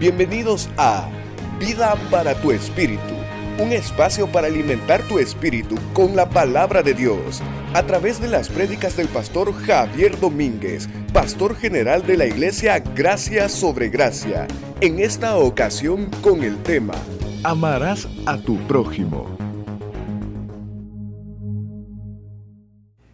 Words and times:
Bienvenidos 0.00 0.70
a 0.76 1.08
Vida 1.58 1.96
para 2.08 2.40
tu 2.40 2.52
Espíritu, 2.52 3.02
un 3.58 3.72
espacio 3.72 4.28
para 4.28 4.46
alimentar 4.46 5.02
tu 5.08 5.18
espíritu 5.18 5.74
con 5.92 6.14
la 6.14 6.30
palabra 6.30 6.84
de 6.84 6.94
Dios, 6.94 7.42
a 7.74 7.82
través 7.82 8.20
de 8.20 8.28
las 8.28 8.48
prédicas 8.48 8.96
del 8.96 9.08
pastor 9.08 9.52
Javier 9.52 10.20
Domínguez, 10.20 10.88
pastor 11.12 11.56
general 11.56 12.06
de 12.06 12.16
la 12.16 12.26
iglesia 12.26 12.78
Gracia 12.78 13.48
sobre 13.48 13.88
Gracia, 13.88 14.46
en 14.80 15.00
esta 15.00 15.36
ocasión 15.36 16.08
con 16.22 16.44
el 16.44 16.62
tema, 16.62 16.94
Amarás 17.42 18.08
a 18.26 18.38
tu 18.38 18.56
prójimo. 18.68 19.36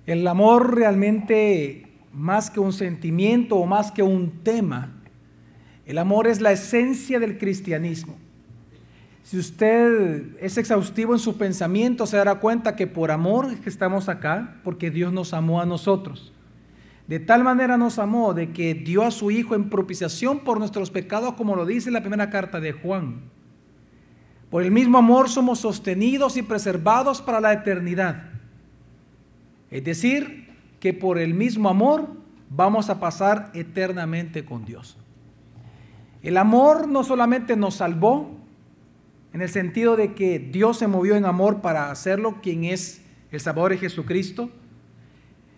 El 0.05 0.27
amor 0.27 0.75
realmente, 0.75 1.87
más 2.13 2.51
que 2.51 2.61
un 2.61 2.75
sentimiento 2.75 3.57
o 3.57 3.65
más 3.65 3.91
que 3.91 4.03
un 4.03 4.43
tema, 4.43 4.94
el 5.87 5.99
amor 5.99 6.27
es 6.27 6.41
la 6.41 6.53
esencia 6.53 7.19
del 7.19 7.39
cristianismo. 7.39 8.17
Si 9.23 9.39
usted 9.39 10.37
es 10.39 10.59
exhaustivo 10.59 11.15
en 11.15 11.19
su 11.19 11.39
pensamiento, 11.39 12.07
se 12.07 12.19
dará 12.19 12.37
cuenta 12.37 12.77
que 12.77 12.87
por 12.87 13.11
amor 13.11 13.51
es 13.51 13.61
que 13.61 13.71
estamos 13.71 14.09
acá, 14.09 14.61
porque 14.65 14.91
Dios 14.91 15.13
nos 15.13 15.33
amó 15.33 15.61
a 15.63 15.67
nosotros. 15.67 16.33
De 17.07 17.21
tal 17.21 17.43
manera 17.43 17.77
nos 17.77 17.99
amó 17.99 18.35
de 18.35 18.53
que 18.53 18.75
dio 18.75 19.03
a 19.03 19.11
su 19.11 19.31
Hijo 19.31 19.55
en 19.55 19.71
propiciación 19.71 20.41
por 20.41 20.59
nuestros 20.59 20.91
pecados, 20.91 21.35
como 21.35 21.57
lo 21.57 21.67
dice 21.67 21.91
la 21.91 22.01
primera 22.01 22.31
carta 22.31 22.61
de 22.61 22.73
Juan. 22.73 23.23
Por 24.51 24.63
el 24.63 24.71
mismo 24.71 24.99
amor 24.99 25.29
somos 25.29 25.59
sostenidos 25.59 26.37
y 26.37 26.43
preservados 26.43 27.21
para 27.21 27.41
la 27.41 27.53
eternidad. 27.53 28.31
Es 29.71 29.85
decir, 29.85 30.49
que 30.81 30.93
por 30.95 31.19
el 31.19 31.35
mismo 31.35 31.69
amor 31.69 32.09
vamos 32.51 32.91
a 32.91 33.01
pasar 33.01 33.51
eternamente 33.55 34.45
con 34.45 34.65
Dios. 34.65 34.99
El 36.25 36.39
amor 36.39 36.89
no 36.89 37.05
solamente 37.05 37.55
nos 37.55 37.75
salvó, 37.77 38.31
en 39.35 39.43
el 39.43 39.51
sentido 39.51 39.95
de 39.95 40.15
que 40.15 40.39
Dios 40.39 40.79
se 40.79 40.87
movió 40.87 41.17
en 41.17 41.27
amor 41.27 41.61
para 41.61 41.91
hacerlo, 41.91 42.41
quien 42.41 42.65
es 42.65 43.03
el 43.31 43.41
Salvador 43.41 43.73
de 43.73 43.79
Jesucristo, 43.79 44.49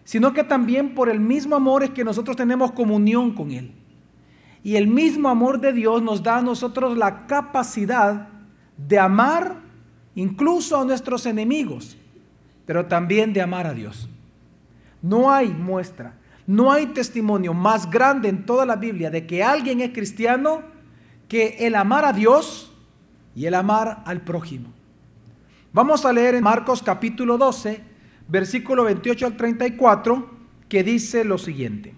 sino 0.02 0.32
que 0.32 0.42
también 0.42 0.96
por 0.96 1.08
el 1.08 1.20
mismo 1.20 1.54
amor 1.54 1.84
es 1.84 1.90
que 1.90 2.02
nosotros 2.02 2.36
tenemos 2.36 2.72
comunión 2.72 3.32
con 3.32 3.52
Él. 3.52 3.70
Y 4.64 4.74
el 4.74 4.88
mismo 4.88 5.28
amor 5.28 5.60
de 5.60 5.72
Dios 5.72 6.02
nos 6.02 6.24
da 6.24 6.38
a 6.38 6.42
nosotros 6.42 6.98
la 6.98 7.28
capacidad 7.28 8.28
de 8.76 8.98
amar 8.98 9.60
incluso 10.16 10.80
a 10.80 10.84
nuestros 10.84 11.26
enemigos, 11.26 11.96
pero 12.64 12.86
también 12.86 13.32
de 13.32 13.40
amar 13.40 13.68
a 13.68 13.74
Dios. 13.74 14.08
No 15.00 15.30
hay 15.30 15.48
muestra 15.48 16.14
no 16.46 16.70
hay 16.70 16.86
testimonio 16.86 17.54
más 17.54 17.90
grande 17.90 18.28
en 18.28 18.46
toda 18.46 18.64
la 18.64 18.76
Biblia 18.76 19.10
de 19.10 19.26
que 19.26 19.42
alguien 19.42 19.80
es 19.80 19.92
cristiano 19.92 20.62
que 21.28 21.56
el 21.60 21.74
amar 21.74 22.04
a 22.04 22.12
Dios 22.12 22.70
y 23.34 23.46
el 23.46 23.54
amar 23.54 24.02
al 24.06 24.22
prójimo. 24.22 24.72
Vamos 25.72 26.04
a 26.04 26.12
leer 26.12 26.36
en 26.36 26.44
Marcos 26.44 26.82
capítulo 26.82 27.36
12, 27.36 27.80
versículo 28.28 28.84
28 28.84 29.26
al 29.26 29.36
34, 29.36 30.30
que 30.68 30.84
dice 30.84 31.24
lo 31.24 31.36
siguiente. 31.36 31.94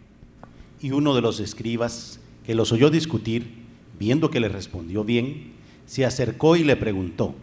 Y 0.80 0.90
uno 0.92 1.14
de 1.14 1.20
los 1.20 1.40
escribas 1.40 2.18
que 2.44 2.54
los 2.54 2.72
oyó 2.72 2.90
discutir, 2.90 3.64
viendo 3.98 4.30
que 4.30 4.40
le 4.40 4.48
respondió 4.48 5.04
bien, 5.04 5.52
se 5.86 6.06
acercó 6.06 6.56
y 6.56 6.64
le 6.64 6.76
preguntó, 6.76 7.34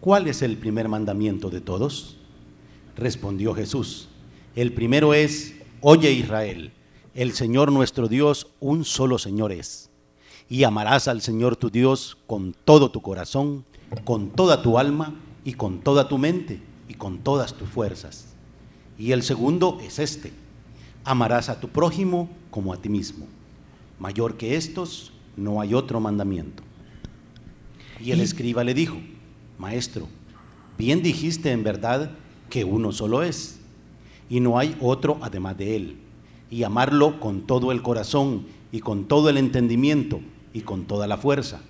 ¿cuál 0.00 0.26
es 0.26 0.42
el 0.42 0.56
primer 0.56 0.88
mandamiento 0.88 1.50
de 1.50 1.60
todos? 1.60 2.16
Respondió 2.96 3.54
Jesús, 3.54 4.08
el 4.56 4.72
primero 4.72 5.14
es, 5.14 5.54
Oye 5.86 6.12
Israel, 6.12 6.72
el 7.12 7.34
Señor 7.34 7.70
nuestro 7.70 8.08
Dios, 8.08 8.46
un 8.58 8.86
solo 8.86 9.18
Señor 9.18 9.52
es. 9.52 9.90
Y 10.48 10.64
amarás 10.64 11.08
al 11.08 11.20
Señor 11.20 11.56
tu 11.56 11.68
Dios 11.68 12.16
con 12.26 12.56
todo 12.64 12.90
tu 12.90 13.02
corazón, 13.02 13.66
con 14.04 14.30
toda 14.30 14.62
tu 14.62 14.78
alma 14.78 15.14
y 15.44 15.52
con 15.52 15.80
toda 15.80 16.08
tu 16.08 16.16
mente 16.16 16.62
y 16.88 16.94
con 16.94 17.18
todas 17.18 17.52
tus 17.52 17.68
fuerzas. 17.68 18.34
Y 18.96 19.12
el 19.12 19.22
segundo 19.22 19.78
es 19.82 19.98
este, 19.98 20.32
amarás 21.04 21.50
a 21.50 21.60
tu 21.60 21.68
prójimo 21.68 22.30
como 22.50 22.72
a 22.72 22.78
ti 22.78 22.88
mismo. 22.88 23.26
Mayor 23.98 24.38
que 24.38 24.56
estos 24.56 25.12
no 25.36 25.60
hay 25.60 25.74
otro 25.74 26.00
mandamiento. 26.00 26.62
Y 28.00 28.12
el 28.12 28.22
escriba 28.22 28.64
le 28.64 28.72
dijo, 28.72 28.96
Maestro, 29.58 30.08
bien 30.78 31.02
dijiste 31.02 31.50
en 31.50 31.62
verdad 31.62 32.10
que 32.48 32.64
uno 32.64 32.90
solo 32.90 33.22
es 33.22 33.60
y 34.34 34.40
no 34.40 34.58
hay 34.58 34.76
otro 34.80 35.18
además 35.22 35.56
de 35.56 35.76
Él. 35.76 35.96
Y 36.50 36.64
amarlo 36.64 37.20
con 37.20 37.42
todo 37.46 37.70
el 37.70 37.82
corazón 37.82 38.46
y 38.72 38.80
con 38.80 39.04
todo 39.04 39.28
el 39.28 39.36
entendimiento 39.38 40.22
y 40.52 40.62
con 40.62 40.86
toda 40.86 41.06
la 41.06 41.18
fuerza. 41.18 41.60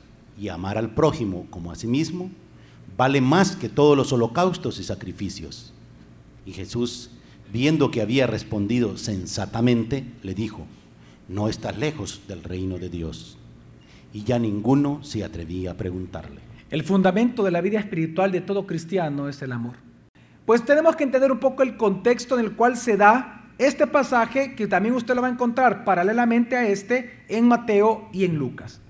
Y 0.41 0.49
amar 0.49 0.79
al 0.79 0.95
prójimo 0.95 1.47
como 1.51 1.71
a 1.71 1.75
sí 1.75 1.87
mismo 1.87 2.31
vale 2.97 3.21
más 3.21 3.55
que 3.55 3.69
todos 3.69 3.99
los 3.99 4.15
holocaustos 4.15 4.81
y 4.81 4.83
sacrificios. 4.83 5.75
Y 6.47 6.53
Jesús, 6.53 7.11
viendo 7.53 7.91
que 7.91 8.01
había 8.01 8.27
respondido 8.27 8.97
sensatamente, 8.97 10.07
le 10.23 10.33
dijo, 10.33 10.65
no 11.29 11.51
estás 11.51 11.77
lejos 11.77 12.23
del 12.29 12.43
reino 12.43 12.79
de 12.79 12.89
Dios. 12.89 13.37
Y 14.15 14.25
ya 14.25 14.39
ninguno 14.39 15.05
se 15.05 15.23
atrevía 15.23 15.73
a 15.73 15.77
preguntarle. 15.77 16.41
El 16.71 16.83
fundamento 16.83 17.43
de 17.43 17.51
la 17.51 17.61
vida 17.61 17.79
espiritual 17.79 18.33
de 18.33 18.41
todo 18.41 18.67
cristiano 18.67 19.29
es 19.29 19.43
el 19.43 19.53
amor. 19.53 19.84
Pues 20.47 20.65
tenemos 20.65 20.95
que 20.97 21.05
entender 21.05 21.33
un 21.33 21.39
poco 21.39 21.63
el 21.63 21.77
contexto 21.77 22.39
en 22.39 22.45
el 22.45 22.53
cual 22.53 22.77
se 22.77 22.97
da 22.97 23.45
este 23.57 23.87
pasaje, 23.87 24.55
que 24.55 24.67
también 24.67 24.95
usted 24.95 25.15
lo 25.15 25.23
va 25.23 25.29
a 25.29 25.31
encontrar 25.31 25.85
paralelamente 25.85 26.57
a 26.57 26.67
este 26.69 27.25
en 27.29 27.47
Mateo 27.47 28.09
y 28.13 28.25
en 28.25 28.37
Lucas. 28.37 28.81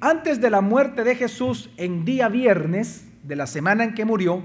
Antes 0.00 0.40
de 0.40 0.50
la 0.50 0.60
muerte 0.60 1.04
de 1.04 1.14
Jesús 1.14 1.70
en 1.76 2.04
día 2.04 2.28
viernes 2.28 3.06
de 3.24 3.36
la 3.36 3.46
semana 3.46 3.84
en 3.84 3.94
que 3.94 4.04
murió, 4.04 4.42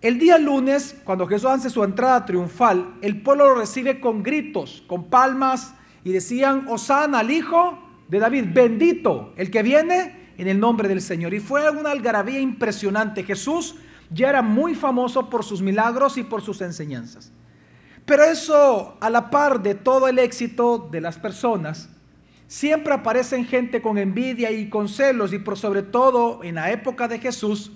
el 0.00 0.18
día 0.18 0.38
lunes, 0.38 0.96
cuando 1.04 1.26
Jesús 1.26 1.50
hace 1.50 1.70
su 1.70 1.82
entrada 1.82 2.24
triunfal, 2.24 2.94
el 3.02 3.20
pueblo 3.20 3.48
lo 3.48 3.54
recibe 3.56 4.00
con 4.00 4.22
gritos, 4.22 4.84
con 4.86 5.04
palmas 5.04 5.74
y 6.04 6.12
decían, 6.12 6.66
Osana 6.68 7.20
al 7.20 7.30
Hijo 7.30 7.78
de 8.08 8.18
David, 8.18 8.46
bendito 8.52 9.32
el 9.36 9.50
que 9.50 9.62
viene 9.62 10.32
en 10.38 10.48
el 10.48 10.60
nombre 10.60 10.88
del 10.88 11.00
Señor. 11.00 11.34
Y 11.34 11.40
fue 11.40 11.68
una 11.70 11.90
algarabía 11.90 12.38
impresionante. 12.38 13.24
Jesús 13.24 13.76
ya 14.10 14.30
era 14.30 14.42
muy 14.42 14.74
famoso 14.74 15.28
por 15.28 15.44
sus 15.44 15.60
milagros 15.60 16.16
y 16.16 16.22
por 16.22 16.42
sus 16.42 16.60
enseñanzas. 16.60 17.32
Pero 18.06 18.24
eso, 18.24 18.96
a 19.00 19.10
la 19.10 19.30
par 19.30 19.62
de 19.62 19.74
todo 19.74 20.08
el 20.08 20.18
éxito 20.18 20.88
de 20.90 21.00
las 21.00 21.18
personas, 21.18 21.90
siempre 22.46 22.94
aparecen 22.94 23.44
gente 23.44 23.82
con 23.82 23.98
envidia 23.98 24.50
y 24.50 24.70
con 24.70 24.88
celos, 24.88 25.32
y 25.32 25.38
por 25.38 25.58
sobre 25.58 25.82
todo 25.82 26.42
en 26.42 26.54
la 26.54 26.72
época 26.72 27.06
de 27.06 27.18
Jesús, 27.18 27.72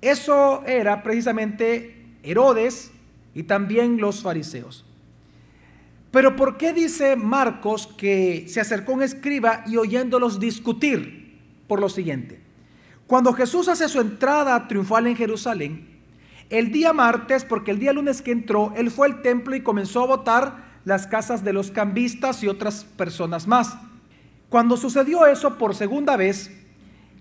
eso 0.00 0.64
era 0.66 1.02
precisamente 1.02 2.16
Herodes 2.22 2.92
y 3.34 3.42
también 3.44 3.98
los 3.98 4.22
fariseos. 4.22 4.84
Pero 6.10 6.36
¿por 6.36 6.56
qué 6.56 6.72
dice 6.72 7.16
Marcos 7.16 7.86
que 7.86 8.46
se 8.48 8.60
acercó 8.60 8.92
un 8.92 9.02
escriba 9.02 9.64
y 9.66 9.76
oyéndolos 9.76 10.40
discutir? 10.40 11.40
Por 11.66 11.80
lo 11.80 11.88
siguiente. 11.88 12.40
Cuando 13.12 13.34
Jesús 13.34 13.68
hace 13.68 13.90
su 13.90 14.00
entrada 14.00 14.66
triunfal 14.66 15.06
en 15.06 15.14
Jerusalén, 15.14 15.86
el 16.48 16.72
día 16.72 16.94
martes, 16.94 17.44
porque 17.44 17.70
el 17.70 17.78
día 17.78 17.92
lunes 17.92 18.22
que 18.22 18.30
entró, 18.30 18.72
él 18.74 18.90
fue 18.90 19.06
al 19.06 19.20
templo 19.20 19.54
y 19.54 19.62
comenzó 19.62 20.04
a 20.04 20.06
votar 20.06 20.78
las 20.86 21.06
casas 21.06 21.44
de 21.44 21.52
los 21.52 21.70
cambistas 21.70 22.42
y 22.42 22.48
otras 22.48 22.84
personas 22.84 23.46
más. 23.46 23.76
Cuando 24.48 24.78
sucedió 24.78 25.26
eso 25.26 25.58
por 25.58 25.74
segunda 25.74 26.16
vez, 26.16 26.52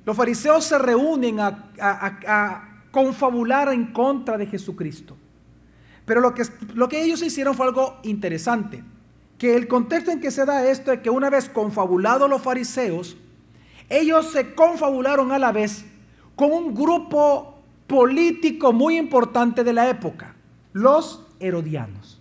los 0.06 0.16
fariseos 0.16 0.64
se 0.64 0.78
reúnen 0.78 1.42
a, 1.42 2.70
confabular 2.92 3.74
en 3.74 3.88
contra 3.88 4.38
de 4.38 4.46
Jesucristo. 4.46 5.18
Pero 6.06 6.22
lo 6.22 6.34
que, 6.34 6.44
lo 6.74 6.88
que 6.88 7.04
ellos 7.04 7.22
hicieron 7.22 7.54
fue 7.54 7.66
algo 7.66 8.00
interesante, 8.04 8.82
que 9.38 9.58
el 9.58 9.68
contexto 9.68 10.12
en 10.12 10.22
que 10.22 10.32
se 10.32 10.46
da 10.46 10.66
esto 10.68 10.94
es 10.94 11.02
que 11.02 11.10
una 11.10 11.30
vez 11.30 11.50
confabulado 11.50 12.30
los 12.30 12.42
fariseos, 12.42 13.18
ellos 13.92 14.32
se 14.32 14.56
confabularon 14.56 15.34
a 15.34 15.38
la 15.38 15.52
vez 15.52 15.84
con 16.42 16.52
un 16.52 16.74
grupo 16.74 17.54
político 17.86 18.74
muy 18.74 18.98
importante 18.98 19.64
de 19.64 19.74
la 19.74 19.88
época, 19.88 20.34
los 20.74 21.24
herodianos. 21.40 22.20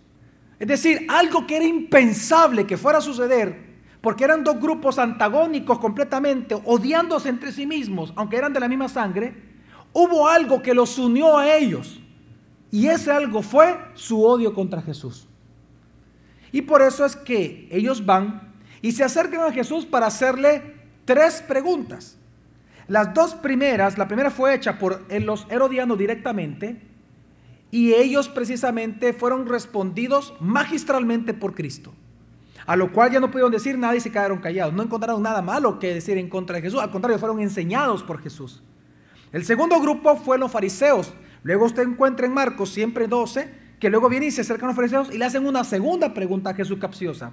Es 0.58 0.68
decir, 0.68 1.06
algo 1.08 1.46
que 1.46 1.56
era 1.56 1.64
impensable 1.64 2.66
que 2.66 2.76
fuera 2.76 2.98
a 2.98 3.00
suceder, 3.00 3.70
porque 4.02 4.24
eran 4.24 4.44
dos 4.44 4.60
grupos 4.60 4.98
antagónicos 4.98 5.78
completamente, 5.78 6.54
odiándose 6.66 7.30
entre 7.30 7.50
sí 7.50 7.66
mismos, 7.66 8.12
aunque 8.14 8.36
eran 8.36 8.52
de 8.52 8.60
la 8.60 8.68
misma 8.68 8.90
sangre, 8.90 9.34
hubo 9.94 10.28
algo 10.28 10.60
que 10.60 10.74
los 10.74 10.98
unió 10.98 11.38
a 11.38 11.56
ellos. 11.56 11.98
Y 12.70 12.88
ese 12.88 13.10
algo 13.10 13.40
fue 13.40 13.74
su 13.94 14.22
odio 14.22 14.52
contra 14.52 14.82
Jesús. 14.82 15.26
Y 16.52 16.60
por 16.60 16.82
eso 16.82 17.06
es 17.06 17.16
que 17.16 17.68
ellos 17.70 18.04
van 18.04 18.52
y 18.82 18.92
se 18.92 19.02
acercan 19.02 19.40
a 19.44 19.52
Jesús 19.52 19.86
para 19.86 20.08
hacerle 20.08 20.74
tres 21.06 21.40
preguntas. 21.40 22.18
Las 22.90 23.14
dos 23.14 23.36
primeras, 23.36 23.98
la 23.98 24.08
primera 24.08 24.32
fue 24.32 24.52
hecha 24.52 24.76
por 24.76 25.06
los 25.22 25.46
herodianos 25.48 25.96
directamente 25.96 26.82
y 27.70 27.94
ellos 27.94 28.28
precisamente 28.28 29.12
fueron 29.12 29.46
respondidos 29.46 30.34
magistralmente 30.40 31.32
por 31.32 31.54
Cristo. 31.54 31.92
A 32.66 32.74
lo 32.74 32.90
cual 32.90 33.12
ya 33.12 33.20
no 33.20 33.30
pudieron 33.30 33.52
decir 33.52 33.78
nada 33.78 33.94
y 33.94 34.00
se 34.00 34.10
quedaron 34.10 34.40
callados. 34.40 34.74
No 34.74 34.82
encontraron 34.82 35.22
nada 35.22 35.40
malo 35.40 35.78
que 35.78 35.94
decir 35.94 36.18
en 36.18 36.28
contra 36.28 36.56
de 36.56 36.62
Jesús. 36.62 36.80
Al 36.80 36.90
contrario, 36.90 37.20
fueron 37.20 37.38
enseñados 37.38 38.02
por 38.02 38.20
Jesús. 38.20 38.60
El 39.30 39.44
segundo 39.44 39.80
grupo 39.80 40.16
fue 40.16 40.36
los 40.36 40.50
fariseos. 40.50 41.14
Luego 41.44 41.66
usted 41.66 41.84
encuentra 41.84 42.26
en 42.26 42.34
Marcos 42.34 42.70
siempre 42.70 43.06
12, 43.06 43.54
que 43.78 43.88
luego 43.88 44.08
viene 44.08 44.26
y 44.26 44.30
se 44.32 44.40
acercan 44.40 44.66
los 44.66 44.74
fariseos 44.74 45.14
y 45.14 45.18
le 45.18 45.26
hacen 45.26 45.46
una 45.46 45.62
segunda 45.62 46.12
pregunta 46.12 46.50
a 46.50 46.54
Jesús 46.54 46.80
capciosa. 46.80 47.30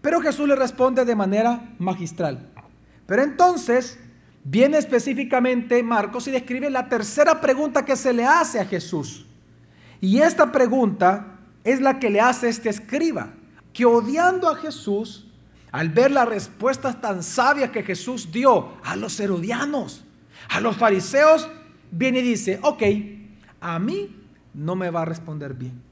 Pero 0.00 0.20
Jesús 0.20 0.46
le 0.46 0.54
responde 0.54 1.04
de 1.04 1.16
manera 1.16 1.74
magistral. 1.80 2.52
Pero 3.06 3.22
entonces 3.22 3.98
viene 4.44 4.76
específicamente 4.76 5.82
Marcos 5.82 6.28
y 6.28 6.30
describe 6.30 6.68
la 6.70 6.88
tercera 6.88 7.40
pregunta 7.40 7.84
que 7.84 7.96
se 7.96 8.12
le 8.12 8.24
hace 8.24 8.60
a 8.60 8.66
Jesús. 8.66 9.26
Y 10.00 10.20
esta 10.20 10.52
pregunta 10.52 11.38
es 11.64 11.80
la 11.80 11.98
que 11.98 12.10
le 12.10 12.20
hace 12.20 12.50
este 12.50 12.68
escriba, 12.68 13.30
que 13.72 13.86
odiando 13.86 14.48
a 14.48 14.56
Jesús, 14.56 15.26
al 15.72 15.88
ver 15.88 16.10
las 16.10 16.28
respuestas 16.28 17.00
tan 17.00 17.22
sabias 17.22 17.70
que 17.70 17.82
Jesús 17.82 18.30
dio 18.30 18.74
a 18.84 18.94
los 18.94 19.18
herodianos, 19.18 20.04
a 20.50 20.60
los 20.60 20.76
fariseos, 20.76 21.48
viene 21.90 22.18
y 22.20 22.22
dice, 22.22 22.60
ok, 22.62 22.82
a 23.60 23.78
mí 23.78 24.14
no 24.52 24.76
me 24.76 24.90
va 24.90 25.02
a 25.02 25.06
responder 25.06 25.54
bien. 25.54 25.82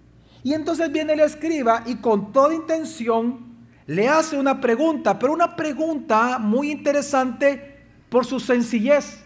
Y 0.44 0.52
entonces 0.52 0.92
viene 0.92 1.14
el 1.14 1.20
escriba 1.20 1.82
y 1.86 1.96
con 1.96 2.32
toda 2.32 2.54
intención 2.54 3.52
le 3.86 4.08
hace 4.08 4.38
una 4.38 4.60
pregunta, 4.60 5.18
pero 5.18 5.32
una 5.32 5.56
pregunta 5.56 6.38
muy 6.38 6.70
interesante 6.70 7.71
por 8.12 8.26
su 8.26 8.38
sencillez. 8.40 9.24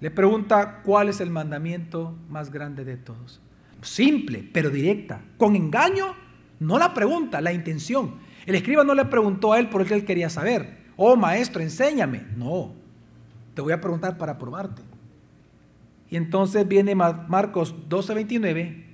Le 0.00 0.10
pregunta 0.10 0.82
cuál 0.84 1.08
es 1.08 1.18
el 1.22 1.30
mandamiento 1.30 2.14
más 2.28 2.52
grande 2.52 2.84
de 2.84 2.98
todos. 2.98 3.40
Simple, 3.80 4.46
pero 4.52 4.68
directa. 4.68 5.22
Con 5.38 5.56
engaño, 5.56 6.14
no 6.60 6.78
la 6.78 6.92
pregunta, 6.92 7.40
la 7.40 7.54
intención. 7.54 8.16
El 8.44 8.54
escriba 8.54 8.84
no 8.84 8.94
le 8.94 9.06
preguntó 9.06 9.54
a 9.54 9.58
él 9.58 9.70
por 9.70 9.86
que 9.86 9.94
él 9.94 10.04
quería 10.04 10.28
saber. 10.28 10.76
Oh, 10.96 11.16
maestro, 11.16 11.62
enséñame. 11.62 12.26
No, 12.36 12.74
te 13.54 13.62
voy 13.62 13.72
a 13.72 13.80
preguntar 13.80 14.18
para 14.18 14.36
probarte. 14.36 14.82
Y 16.10 16.16
entonces 16.16 16.68
viene 16.68 16.94
Marcos 16.94 17.74
12:29 17.88 18.84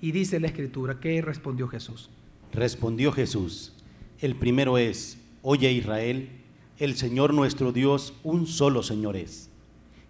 y 0.00 0.12
dice 0.12 0.40
la 0.40 0.46
escritura, 0.46 1.00
¿qué 1.00 1.20
respondió 1.20 1.68
Jesús? 1.68 2.08
Respondió 2.50 3.12
Jesús, 3.12 3.74
el 4.20 4.36
primero 4.36 4.78
es, 4.78 5.18
oye 5.42 5.70
Israel, 5.70 6.39
el 6.80 6.96
Señor 6.96 7.34
nuestro 7.34 7.72
Dios, 7.72 8.14
un 8.24 8.46
solo 8.46 8.82
Señor 8.82 9.14
es. 9.14 9.50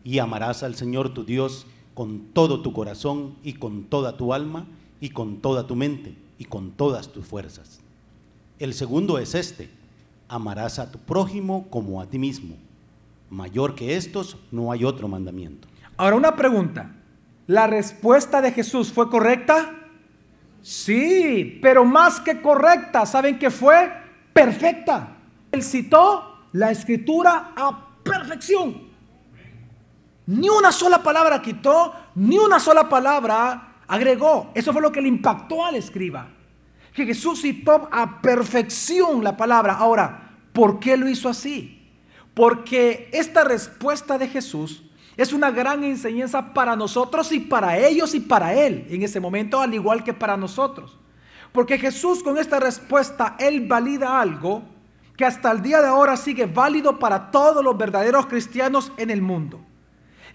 Y 0.04 0.20
amarás 0.20 0.62
al 0.62 0.76
Señor 0.76 1.12
tu 1.12 1.24
Dios 1.24 1.66
con 1.94 2.20
todo 2.32 2.62
tu 2.62 2.72
corazón 2.72 3.34
y 3.42 3.54
con 3.54 3.84
toda 3.84 4.16
tu 4.16 4.32
alma 4.32 4.66
y 5.00 5.10
con 5.10 5.38
toda 5.38 5.66
tu 5.66 5.74
mente 5.74 6.14
y 6.38 6.44
con 6.44 6.70
todas 6.70 7.08
tus 7.08 7.26
fuerzas. 7.26 7.80
El 8.60 8.72
segundo 8.72 9.18
es 9.18 9.34
este, 9.34 9.68
amarás 10.28 10.78
a 10.78 10.92
tu 10.92 11.00
prójimo 11.00 11.66
como 11.70 12.00
a 12.00 12.06
ti 12.06 12.20
mismo. 12.20 12.54
Mayor 13.30 13.74
que 13.74 13.96
estos 13.96 14.36
no 14.52 14.70
hay 14.70 14.84
otro 14.84 15.08
mandamiento. 15.08 15.66
Ahora 15.96 16.14
una 16.14 16.36
pregunta, 16.36 16.94
¿la 17.48 17.66
respuesta 17.66 18.40
de 18.40 18.52
Jesús 18.52 18.92
fue 18.92 19.10
correcta? 19.10 19.74
Sí, 20.62 21.58
pero 21.60 21.84
más 21.84 22.20
que 22.20 22.40
correcta, 22.40 23.06
¿saben 23.06 23.40
qué 23.40 23.50
fue? 23.50 23.90
Perfecta. 24.32 25.16
Él 25.50 25.64
citó 25.64 26.29
la 26.52 26.70
escritura 26.70 27.52
a 27.56 27.88
perfección. 28.02 28.88
Ni 30.26 30.48
una 30.48 30.72
sola 30.72 31.02
palabra 31.02 31.42
quitó, 31.42 31.92
ni 32.14 32.38
una 32.38 32.60
sola 32.60 32.88
palabra 32.88 33.82
agregó. 33.86 34.50
Eso 34.54 34.72
fue 34.72 34.82
lo 34.82 34.92
que 34.92 35.00
le 35.00 35.08
impactó 35.08 35.64
al 35.64 35.74
escriba. 35.76 36.28
Que 36.94 37.06
Jesús 37.06 37.42
citó 37.42 37.88
a 37.90 38.20
perfección 38.20 39.24
la 39.24 39.36
palabra. 39.36 39.74
Ahora, 39.74 40.36
¿por 40.52 40.78
qué 40.78 40.96
lo 40.96 41.08
hizo 41.08 41.28
así? 41.28 41.90
Porque 42.34 43.08
esta 43.12 43.44
respuesta 43.44 44.18
de 44.18 44.28
Jesús 44.28 44.84
es 45.16 45.32
una 45.32 45.50
gran 45.50 45.84
enseñanza 45.84 46.54
para 46.54 46.76
nosotros 46.76 47.32
y 47.32 47.40
para 47.40 47.76
ellos 47.78 48.14
y 48.14 48.20
para 48.20 48.54
Él 48.54 48.86
en 48.88 49.02
ese 49.02 49.20
momento, 49.20 49.60
al 49.60 49.74
igual 49.74 50.04
que 50.04 50.14
para 50.14 50.36
nosotros. 50.36 50.96
Porque 51.52 51.78
Jesús 51.78 52.22
con 52.22 52.38
esta 52.38 52.60
respuesta, 52.60 53.36
Él 53.38 53.66
valida 53.66 54.20
algo 54.20 54.62
que 55.20 55.26
hasta 55.26 55.50
el 55.50 55.60
día 55.60 55.82
de 55.82 55.86
ahora 55.86 56.16
sigue 56.16 56.46
válido 56.46 56.98
para 56.98 57.30
todos 57.30 57.62
los 57.62 57.76
verdaderos 57.76 58.24
cristianos 58.24 58.90
en 58.96 59.10
el 59.10 59.20
mundo. 59.20 59.60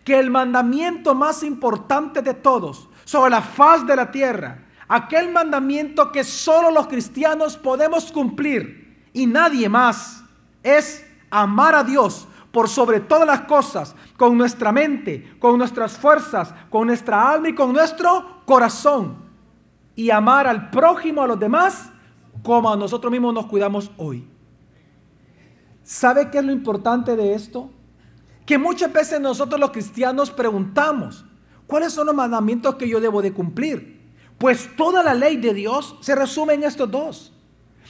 Que 0.03 0.19
el 0.19 0.29
mandamiento 0.29 1.15
más 1.15 1.41
importante 1.41 2.21
de 2.21 2.35
todos 2.35 2.87
sobre 3.03 3.31
la 3.31 3.41
faz 3.41 3.83
de 3.87 3.95
la 3.95 4.11
tierra, 4.11 4.63
aquel 4.87 5.31
mandamiento 5.31 6.11
que 6.11 6.23
solo 6.23 6.69
los 6.69 6.85
cristianos 6.85 7.57
podemos 7.57 8.11
cumplir 8.11 9.09
y 9.11 9.25
nadie 9.25 9.67
más, 9.67 10.23
es 10.61 11.03
amar 11.31 11.73
a 11.73 11.83
Dios 11.83 12.27
por 12.51 12.69
sobre 12.69 12.99
todas 12.99 13.25
las 13.25 13.41
cosas, 13.41 13.95
con 14.17 14.37
nuestra 14.37 14.71
mente, 14.71 15.35
con 15.39 15.57
nuestras 15.57 15.97
fuerzas, 15.97 16.53
con 16.69 16.85
nuestra 16.85 17.27
alma 17.27 17.49
y 17.49 17.55
con 17.55 17.73
nuestro 17.73 18.43
corazón. 18.45 19.15
Y 19.95 20.11
amar 20.11 20.45
al 20.45 20.69
prójimo, 20.69 21.23
a 21.23 21.27
los 21.27 21.39
demás, 21.39 21.89
como 22.43 22.71
a 22.71 22.77
nosotros 22.77 23.11
mismos 23.11 23.33
nos 23.33 23.47
cuidamos 23.47 23.89
hoy. 23.97 24.34
¿Sabe 25.85 26.31
qué 26.31 26.39
es 26.39 26.43
lo 26.43 26.51
importante 26.51 27.15
de 27.15 27.35
esto? 27.35 27.69
Que 28.43 28.57
muchas 28.57 28.91
veces 28.91 29.21
nosotros 29.21 29.59
los 29.59 29.69
cristianos 29.69 30.31
preguntamos, 30.31 31.23
¿cuáles 31.67 31.93
son 31.93 32.07
los 32.07 32.15
mandamientos 32.15 32.75
que 32.75 32.89
yo 32.89 32.99
debo 32.99 33.21
de 33.21 33.31
cumplir? 33.31 34.01
Pues 34.39 34.75
toda 34.75 35.03
la 35.03 35.13
ley 35.13 35.37
de 35.37 35.53
Dios 35.53 35.95
se 36.01 36.15
resume 36.15 36.55
en 36.55 36.63
estos 36.63 36.89
dos. 36.89 37.31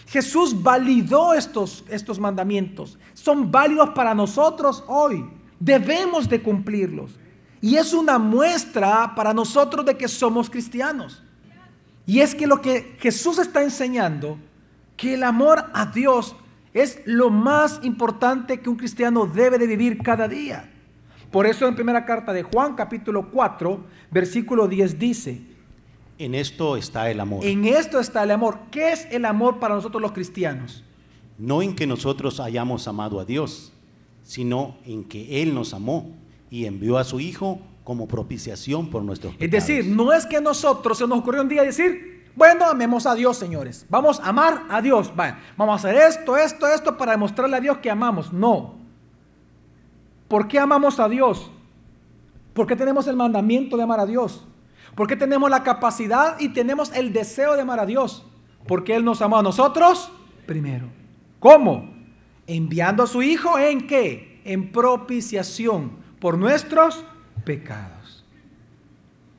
Jesús 0.07 0.61
validó 0.61 1.33
estos, 1.33 1.85
estos 1.87 2.19
mandamientos. 2.19 2.99
Son 3.13 3.49
válidos 3.49 3.91
para 3.91 4.13
nosotros 4.13 4.83
hoy. 4.87 5.25
Debemos 5.57 6.27
de 6.27 6.43
cumplirlos. 6.43 7.11
Y 7.61 7.77
es 7.77 7.93
una 7.93 8.19
muestra 8.19 9.15
para 9.15 9.33
nosotros 9.33 9.85
de 9.85 9.97
que 9.97 10.09
somos 10.09 10.49
cristianos. 10.49 11.23
Y 12.05 12.19
es 12.19 12.35
que 12.35 12.45
lo 12.45 12.61
que 12.61 12.97
Jesús 12.99 13.39
está 13.39 13.63
enseñando, 13.63 14.37
que 14.97 15.13
el 15.13 15.23
amor 15.23 15.65
a 15.73 15.85
Dios 15.85 16.35
es 16.75 17.01
lo 17.05 17.29
más 17.29 17.79
importante 17.83 18.59
que 18.59 18.69
un 18.69 18.75
cristiano 18.75 19.25
debe 19.25 19.57
de 19.57 19.65
vivir 19.65 19.97
cada 20.03 20.27
día. 20.27 20.69
Por 21.31 21.47
eso 21.47 21.67
en 21.67 21.73
primera 21.73 22.05
carta 22.05 22.33
de 22.33 22.43
Juan 22.43 22.75
capítulo 22.75 23.31
4, 23.31 23.79
versículo 24.11 24.67
10 24.67 24.99
dice, 24.99 25.41
en 26.17 26.35
esto 26.35 26.75
está 26.75 27.09
el 27.09 27.21
amor. 27.21 27.45
En 27.45 27.63
esto 27.65 27.99
está 27.99 28.23
el 28.23 28.31
amor. 28.31 28.59
¿Qué 28.71 28.91
es 28.91 29.07
el 29.09 29.23
amor 29.23 29.59
para 29.59 29.75
nosotros 29.75 30.01
los 30.01 30.11
cristianos? 30.11 30.83
No 31.37 31.61
en 31.61 31.75
que 31.75 31.87
nosotros 31.87 32.41
hayamos 32.41 32.87
amado 32.89 33.21
a 33.21 33.25
Dios, 33.25 33.71
sino 34.23 34.77
en 34.85 35.05
que 35.05 35.41
Él 35.41 35.53
nos 35.53 35.73
amó 35.73 36.13
y 36.49 36.65
envió 36.65 36.97
a 36.97 37.05
su 37.05 37.21
Hijo 37.21 37.59
como 37.85 38.05
propiciación 38.07 38.89
por 38.89 39.01
nuestros 39.01 39.35
pecados. 39.35 39.63
Es 39.63 39.67
decir, 39.67 39.95
no 39.95 40.11
es 40.11 40.25
que 40.25 40.41
nosotros 40.41 40.97
se 40.97 41.07
nos 41.07 41.19
ocurrió 41.19 41.41
un 41.41 41.49
día 41.49 41.63
decir, 41.63 42.14
bueno, 42.35 42.65
amemos 42.65 43.05
a 43.05 43.15
Dios, 43.15 43.37
señores. 43.37 43.85
Vamos 43.89 44.19
a 44.19 44.29
amar 44.29 44.63
a 44.69 44.81
Dios. 44.81 45.13
vamos 45.15 45.73
a 45.73 45.75
hacer 45.75 45.95
esto, 45.95 46.35
esto, 46.35 46.67
esto 46.67 46.97
para 46.97 47.13
demostrarle 47.13 47.55
a 47.55 47.61
Dios 47.61 47.77
que 47.77 47.89
amamos. 47.89 48.33
No. 48.33 48.75
¿Por 50.27 50.47
qué 50.47 50.59
amamos 50.59 50.99
a 50.99 51.07
Dios? 51.07 51.49
¿Por 52.53 52.67
qué 52.67 52.75
tenemos 52.75 53.07
el 53.07 53.15
mandamiento 53.15 53.77
de 53.77 53.83
amar 53.83 53.99
a 53.99 54.05
Dios? 54.05 54.45
Porque 54.95 55.15
tenemos 55.15 55.49
la 55.49 55.63
capacidad 55.63 56.39
y 56.39 56.49
tenemos 56.49 56.91
el 56.93 57.13
deseo 57.13 57.55
de 57.55 57.61
amar 57.61 57.79
a 57.79 57.85
Dios. 57.85 58.25
Porque 58.67 58.95
Él 58.95 59.05
nos 59.05 59.21
amó 59.21 59.37
a 59.37 59.43
nosotros 59.43 60.11
primero. 60.45 60.87
¿Cómo? 61.39 61.93
Enviando 62.47 63.03
a 63.03 63.07
su 63.07 63.21
Hijo 63.21 63.57
en 63.57 63.87
qué? 63.87 64.41
En 64.45 64.71
propiciación 64.71 65.91
por 66.19 66.37
nuestros 66.37 67.05
pecados. 67.45 68.25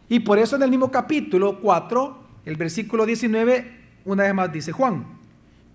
Y 0.09 0.21
por 0.21 0.39
eso 0.39 0.57
en 0.57 0.63
el 0.63 0.71
mismo 0.71 0.91
capítulo 0.91 1.59
4, 1.61 2.26
el 2.47 2.57
versículo 2.57 3.05
19, 3.05 3.73
una 4.05 4.23
vez 4.23 4.35
más 4.35 4.53
dice 4.53 4.73
Juan. 4.73 5.05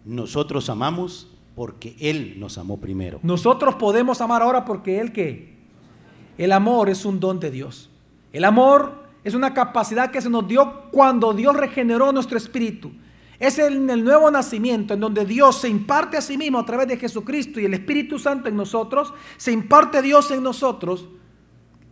Nosotros 0.06 0.70
amamos 0.70 1.28
porque 1.54 1.96
Él 2.00 2.36
nos 2.40 2.58
amó 2.58 2.80
primero. 2.80 3.20
Nosotros 3.22 3.76
podemos 3.76 4.22
amar 4.22 4.42
ahora 4.42 4.66
porque 4.66 5.00
Él 5.00 5.12
qué? 5.12 5.58
El 6.38 6.54
amor 6.54 6.90
es 6.90 7.06
un 7.06 7.20
don 7.20 7.40
de 7.40 7.52
Dios. 7.52 7.90
El 8.32 8.46
amor 8.46 9.04
es 9.24 9.34
una 9.34 9.54
capacidad 9.54 10.12
que 10.12 10.22
se 10.22 10.30
nos 10.30 10.48
dio 10.48 10.90
cuando 10.92 11.34
Dios 11.34 11.56
regeneró 11.56 12.12
nuestro 12.14 12.38
espíritu. 12.38 12.92
Es 13.38 13.60
en 13.60 13.90
el 13.90 14.04
nuevo 14.04 14.32
nacimiento 14.32 14.94
en 14.94 15.02
donde 15.02 15.26
Dios 15.26 15.60
se 15.60 15.68
imparte 15.68 16.16
a 16.16 16.22
sí 16.22 16.38
mismo 16.38 16.60
a 16.60 16.66
través 16.66 16.88
de 16.88 16.98
Jesucristo 16.98 17.60
y 17.60 17.66
el 17.66 17.74
Espíritu 17.74 18.18
Santo 18.18 18.48
en 18.48 18.56
nosotros, 18.56 19.14
se 19.36 19.52
imparte 19.52 20.02
Dios 20.02 20.32
en 20.32 20.42
nosotros. 20.42 21.10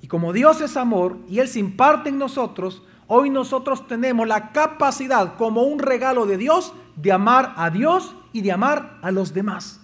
Y 0.01 0.07
como 0.07 0.31
Dios 0.31 0.61
es 0.61 0.77
amor 0.77 1.17
y 1.27 1.39
Él 1.39 1.47
se 1.47 1.59
imparte 1.59 2.09
en 2.09 2.17
nosotros, 2.17 2.83
hoy 3.09 3.29
nosotros 3.29 3.85
tenemos 3.87 4.25
la 4.27 4.51
capacidad 4.53 5.35
como 5.35 5.63
un 5.63 5.79
regalo 5.79 6.25
de 6.25 6.37
Dios 6.37 6.73
de 6.95 7.11
amar 7.11 7.53
a 7.57 7.69
Dios 7.69 8.15
y 8.31 8.41
de 8.41 8.51
amar 8.51 8.99
a 9.01 9.11
los 9.11 9.33
demás. 9.33 9.81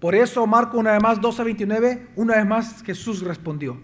Por 0.00 0.14
eso 0.14 0.46
Marco 0.46 0.78
una 0.78 0.92
vez 0.92 1.02
más 1.02 1.20
12:29, 1.20 2.08
una 2.16 2.36
vez 2.36 2.46
más 2.46 2.82
Jesús 2.82 3.20
respondió. 3.22 3.76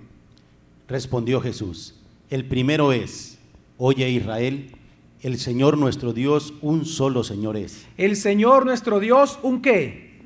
Respondió 0.88 1.40
Jesús. 1.40 1.98
El 2.30 2.46
primero 2.46 2.92
es, 2.92 3.38
oye 3.76 4.08
Israel, 4.08 4.76
El 5.22 5.38
Señor 5.38 5.78
nuestro 5.78 6.12
Dios, 6.12 6.54
un 6.62 6.84
solo 6.84 7.22
Señor 7.22 7.56
es. 7.56 7.86
El 7.96 8.16
Señor 8.16 8.64
nuestro 8.64 8.98
Dios, 8.98 9.38
¿un 9.42 9.62
qué? 9.62 10.20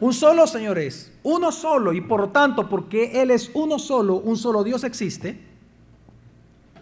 Un 0.00 0.14
solo 0.14 0.46
Señor 0.46 0.78
es, 0.78 1.12
uno 1.22 1.52
solo, 1.52 1.92
y 1.92 2.00
por 2.00 2.20
lo 2.20 2.28
tanto, 2.30 2.68
porque 2.68 3.22
Él 3.22 3.30
es 3.30 3.50
uno 3.54 3.78
solo, 3.78 4.16
un 4.16 4.36
solo 4.36 4.64
Dios 4.64 4.84
existe. 4.84 5.51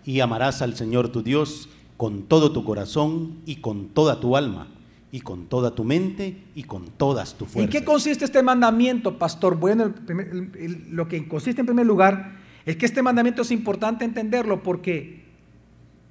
Y 0.05 0.21
amarás 0.21 0.63
al 0.63 0.75
Señor 0.77 1.09
tu 1.11 1.23
Dios 1.23 1.69
con 1.97 2.23
todo 2.23 2.53
tu 2.53 2.65
corazón 2.65 3.39
y 3.47 3.57
con 3.57 3.89
toda 3.89 4.21
tu 4.21 4.37
alma 4.37 4.69
y 5.13 5.21
con 5.21 5.47
toda 5.47 5.75
tu 5.75 5.85
mente 5.85 6.43
y 6.55 6.63
con 6.63 6.87
todas 6.87 7.35
tus 7.35 7.49
fuerzas. 7.49 7.75
¿En 7.75 7.81
qué 7.81 7.85
consiste 7.85 8.25
este 8.25 8.43
mandamiento, 8.43 9.19
pastor? 9.19 9.57
Bueno, 9.57 9.85
el 9.85 9.93
primer- 9.95 10.29
el- 10.29 10.51
el- 10.57 10.87
lo 10.97 11.09
que 11.09 11.27
consiste 11.29 11.61
en 11.61 11.67
primer 11.67 11.85
lugar 11.87 12.37
es 12.65 12.77
que 12.77 12.87
este 12.87 13.03
mandamiento 13.03 13.43
es 13.43 13.51
importante 13.51 14.05
entenderlo 14.05 14.63
porque 14.63 15.25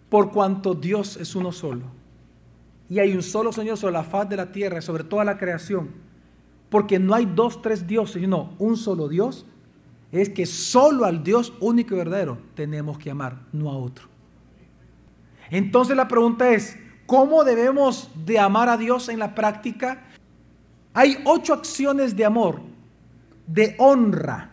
por 0.10 0.31
cuanto 0.31 0.74
Dios 0.75 1.17
es 1.17 1.36
uno 1.36 1.51
solo 1.51 1.84
y 2.89 3.00
hay 3.00 3.13
un 3.13 3.24
solo 3.24 3.51
Señor 3.53 3.77
sobre 3.77 3.93
la 3.93 4.03
faz 4.03 4.27
de 4.29 4.36
la 4.38 4.51
tierra 4.51 4.79
y 4.79 4.81
sobre 4.81 5.03
toda 5.03 5.24
la 5.24 5.38
creación, 5.38 5.89
porque 6.69 7.00
no 7.00 7.13
hay 7.15 7.25
dos, 7.25 7.62
tres 7.62 7.88
dioses, 7.88 8.22
sino 8.22 8.53
un 8.60 8.75
solo 8.77 9.08
Dios, 9.08 9.46
es 10.11 10.29
que 10.29 10.45
solo 10.45 11.05
al 11.05 11.23
Dios 11.23 11.53
único 11.59 11.93
y 11.93 11.97
verdadero 11.97 12.37
tenemos 12.55 12.97
que 12.97 13.11
amar, 13.11 13.39
no 13.51 13.69
a 13.69 13.77
otro. 13.77 14.07
Entonces 15.51 15.95
la 15.95 16.07
pregunta 16.07 16.49
es, 16.51 16.77
¿cómo 17.05 17.43
debemos 17.43 18.09
de 18.25 18.39
amar 18.39 18.69
a 18.69 18.77
Dios 18.77 19.09
en 19.09 19.19
la 19.19 19.35
práctica? 19.35 20.03
Hay 20.93 21.17
ocho 21.25 21.53
acciones 21.53 22.15
de 22.15 22.25
amor, 22.25 22.61
de 23.47 23.75
honra, 23.77 24.51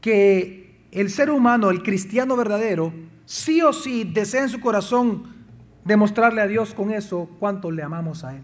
que 0.00 0.86
el 0.92 1.10
ser 1.10 1.30
humano, 1.30 1.70
el 1.70 1.82
cristiano 1.82 2.36
verdadero, 2.36 2.92
sí 3.24 3.62
o 3.62 3.72
sí 3.72 4.04
desea 4.04 4.42
en 4.42 4.48
su 4.48 4.60
corazón 4.60 5.24
demostrarle 5.84 6.42
a 6.42 6.46
Dios 6.46 6.74
con 6.74 6.90
eso 6.90 7.28
cuánto 7.38 7.70
le 7.70 7.82
amamos 7.82 8.24
a 8.24 8.36
Él. 8.36 8.42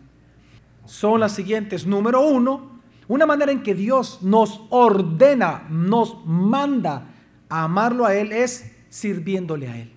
Son 0.85 1.19
las 1.21 1.33
siguientes. 1.33 1.87
Número 1.87 2.21
uno, 2.21 2.76
una 3.09 3.27
manera 3.27 3.53
en 3.53 3.63
que 3.63 3.75
Dios 3.75 4.19
nos 4.23 4.63
ordena, 4.71 5.67
nos 5.71 6.25
manda 6.27 7.09
a 7.49 7.65
amarlo 7.65 8.05
a 8.05 8.15
Él 8.15 8.33
es 8.33 8.73
sirviéndole 8.89 9.69
a 9.69 9.77
Él. 9.79 9.93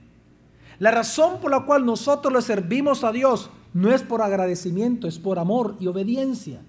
La 0.79 0.91
razón 0.91 1.41
por 1.41 1.51
la 1.51 1.61
cual 1.61 1.85
nosotros 1.85 2.33
le 2.33 2.41
servimos 2.41 3.03
a 3.03 3.11
Dios 3.11 3.49
no 3.73 3.91
es 3.91 4.01
por 4.01 4.21
agradecimiento, 4.21 5.07
es 5.07 5.19
por 5.19 5.39
amor 5.39 5.75
y 5.79 5.87
obediencia. 5.87 6.61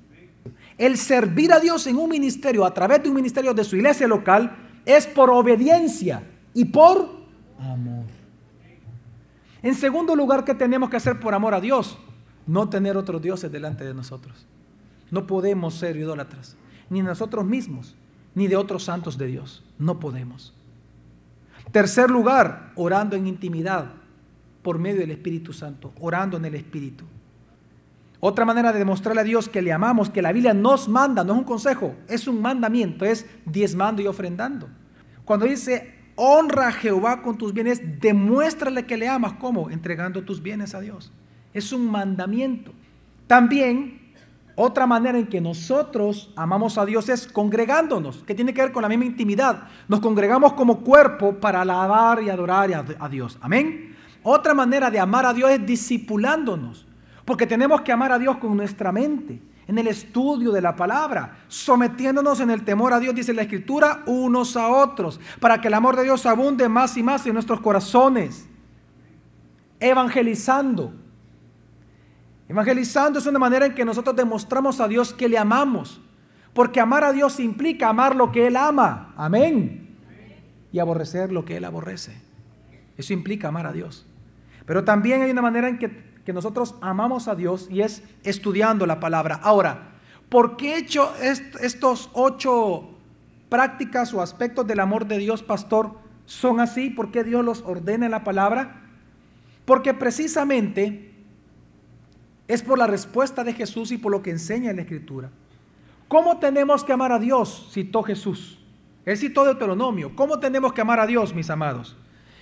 El 0.78 0.96
servir 0.96 1.52
a 1.52 1.60
Dios 1.60 1.86
en 1.86 1.96
un 1.96 2.08
ministerio, 2.08 2.64
a 2.64 2.72
través 2.72 3.02
de 3.02 3.08
un 3.08 3.14
ministerio 3.14 3.52
de 3.52 3.64
su 3.64 3.76
iglesia 3.76 4.08
local, 4.08 4.56
es 4.84 5.06
por 5.06 5.30
obediencia 5.30 6.22
y 6.54 6.64
por 6.64 7.08
amor. 7.58 8.04
En 9.62 9.74
segundo 9.74 10.16
lugar, 10.16 10.44
¿qué 10.44 10.54
tenemos 10.54 10.88
que 10.88 10.96
hacer 10.96 11.20
por 11.20 11.34
amor 11.34 11.54
a 11.54 11.60
Dios? 11.60 11.98
No 12.46 12.68
tener 12.68 12.96
otros 12.96 13.20
dioses 13.20 13.52
delante 13.52 13.84
de 13.84 13.92
nosotros. 13.92 14.46
No 15.10 15.26
podemos 15.26 15.74
ser 15.74 15.96
idólatras, 15.96 16.56
ni 16.88 17.02
nosotros 17.02 17.44
mismos, 17.44 17.96
ni 18.34 18.46
de 18.46 18.56
otros 18.56 18.84
santos 18.84 19.18
de 19.18 19.26
Dios. 19.26 19.64
No 19.78 19.98
podemos. 19.98 20.54
Tercer 21.72 22.10
lugar, 22.10 22.72
orando 22.74 23.16
en 23.16 23.26
intimidad 23.26 23.92
por 24.62 24.78
medio 24.78 25.00
del 25.00 25.10
Espíritu 25.10 25.52
Santo, 25.52 25.92
orando 26.00 26.36
en 26.36 26.44
el 26.44 26.54
Espíritu. 26.54 27.04
Otra 28.20 28.44
manera 28.44 28.72
de 28.72 28.78
demostrarle 28.78 29.22
a 29.22 29.24
Dios 29.24 29.48
que 29.48 29.62
le 29.62 29.72
amamos, 29.72 30.10
que 30.10 30.20
la 30.20 30.32
Biblia 30.32 30.52
nos 30.52 30.88
manda, 30.88 31.24
no 31.24 31.32
es 31.32 31.38
un 31.38 31.44
consejo, 31.44 31.94
es 32.06 32.28
un 32.28 32.40
mandamiento, 32.42 33.04
es 33.04 33.26
diezmando 33.46 34.02
y 34.02 34.06
ofrendando. 34.06 34.68
Cuando 35.24 35.46
dice, 35.46 35.94
honra 36.16 36.68
a 36.68 36.72
Jehová 36.72 37.22
con 37.22 37.38
tus 37.38 37.54
bienes, 37.54 37.80
demuéstrale 38.00 38.84
que 38.84 38.98
le 38.98 39.08
amas. 39.08 39.34
¿Cómo? 39.34 39.70
Entregando 39.70 40.22
tus 40.22 40.42
bienes 40.42 40.74
a 40.74 40.80
Dios. 40.80 41.10
Es 41.54 41.72
un 41.72 41.90
mandamiento. 41.90 42.72
También, 43.26 43.99
otra 44.62 44.86
manera 44.86 45.18
en 45.18 45.26
que 45.26 45.40
nosotros 45.40 46.30
amamos 46.36 46.76
a 46.76 46.84
Dios 46.84 47.08
es 47.08 47.26
congregándonos, 47.26 48.18
que 48.24 48.34
tiene 48.34 48.52
que 48.52 48.60
ver 48.60 48.72
con 48.72 48.82
la 48.82 48.88
misma 48.88 49.06
intimidad. 49.06 49.62
Nos 49.88 50.00
congregamos 50.00 50.52
como 50.52 50.80
cuerpo 50.80 51.34
para 51.34 51.62
alabar 51.62 52.22
y 52.22 52.28
adorar 52.28 52.86
a 52.98 53.08
Dios. 53.08 53.38
Amén. 53.40 53.96
Otra 54.22 54.52
manera 54.52 54.90
de 54.90 55.00
amar 55.00 55.24
a 55.24 55.32
Dios 55.32 55.50
es 55.50 55.64
discipulándonos. 55.64 56.86
Porque 57.24 57.46
tenemos 57.46 57.80
que 57.80 57.92
amar 57.92 58.12
a 58.12 58.18
Dios 58.18 58.36
con 58.36 58.54
nuestra 58.54 58.92
mente, 58.92 59.40
en 59.66 59.78
el 59.78 59.86
estudio 59.86 60.52
de 60.52 60.60
la 60.60 60.76
palabra, 60.76 61.38
sometiéndonos 61.48 62.40
en 62.40 62.50
el 62.50 62.62
temor 62.62 62.92
a 62.92 63.00
Dios, 63.00 63.14
dice 63.14 63.32
la 63.32 63.42
Escritura, 63.42 64.02
unos 64.04 64.56
a 64.56 64.68
otros, 64.68 65.20
para 65.38 65.60
que 65.60 65.68
el 65.68 65.74
amor 65.74 65.96
de 65.96 66.02
Dios 66.02 66.26
abunde 66.26 66.68
más 66.68 66.96
y 66.98 67.02
más 67.02 67.24
en 67.26 67.34
nuestros 67.34 67.60
corazones. 67.60 68.46
Evangelizando. 69.78 70.99
Evangelizando 72.50 73.20
es 73.20 73.26
una 73.26 73.38
manera 73.38 73.66
en 73.66 73.74
que 73.76 73.84
nosotros 73.84 74.16
demostramos 74.16 74.80
a 74.80 74.88
Dios 74.88 75.14
que 75.14 75.28
le 75.28 75.38
amamos. 75.38 76.00
Porque 76.52 76.80
amar 76.80 77.04
a 77.04 77.12
Dios 77.12 77.38
implica 77.38 77.88
amar 77.88 78.16
lo 78.16 78.32
que 78.32 78.48
Él 78.48 78.56
ama. 78.56 79.14
Amén. 79.16 79.96
Y 80.72 80.80
aborrecer 80.80 81.30
lo 81.30 81.44
que 81.44 81.58
Él 81.58 81.64
aborrece. 81.64 82.20
Eso 82.96 83.12
implica 83.12 83.46
amar 83.48 83.66
a 83.66 83.72
Dios. 83.72 84.04
Pero 84.66 84.82
también 84.82 85.22
hay 85.22 85.30
una 85.30 85.42
manera 85.42 85.68
en 85.68 85.78
que, 85.78 86.02
que 86.24 86.32
nosotros 86.32 86.74
amamos 86.80 87.28
a 87.28 87.36
Dios 87.36 87.68
y 87.70 87.82
es 87.82 88.02
estudiando 88.24 88.84
la 88.84 88.98
palabra. 88.98 89.38
Ahora, 89.44 89.92
¿por 90.28 90.56
qué 90.56 90.74
he 90.74 90.78
hecho 90.78 91.14
est- 91.22 91.54
estos 91.60 92.10
ocho 92.14 92.90
prácticas 93.48 94.12
o 94.12 94.20
aspectos 94.22 94.66
del 94.66 94.80
amor 94.80 95.06
de 95.06 95.18
Dios, 95.18 95.44
pastor, 95.44 95.92
son 96.26 96.58
así? 96.58 96.90
¿Por 96.90 97.12
qué 97.12 97.22
Dios 97.22 97.44
los 97.44 97.62
ordena 97.62 98.06
en 98.06 98.10
la 98.10 98.24
palabra? 98.24 98.82
Porque 99.64 99.94
precisamente 99.94 101.09
es 102.50 102.62
por 102.62 102.78
la 102.78 102.88
respuesta 102.88 103.44
de 103.44 103.52
Jesús 103.52 103.92
y 103.92 103.98
por 103.98 104.10
lo 104.10 104.22
que 104.22 104.30
enseña 104.30 104.70
en 104.70 104.76
la 104.76 104.82
Escritura. 104.82 105.30
¿Cómo 106.08 106.40
tenemos 106.40 106.82
que 106.82 106.92
amar 106.92 107.12
a 107.12 107.20
Dios? 107.20 107.68
Citó 107.70 108.02
Jesús. 108.02 108.58
Él 109.04 109.16
citó 109.16 109.44
Deuteronomio. 109.44 110.16
¿Cómo 110.16 110.40
tenemos 110.40 110.72
que 110.72 110.80
amar 110.80 110.98
a 110.98 111.06
Dios, 111.06 111.32
mis 111.32 111.48
amados? 111.48 111.96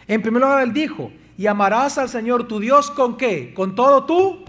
En 0.07 0.23
primer 0.23 0.41
lugar, 0.41 0.63
él 0.63 0.73
dijo, 0.73 1.13
y 1.37 1.47
amarás 1.47 1.99
al 1.99 2.09
Señor 2.09 2.49
tu 2.49 2.59
Dios 2.59 2.91
con 2.91 3.19
qué? 3.19 3.53
Con 3.53 3.75
todo 3.75 4.07
tú. 4.07 4.47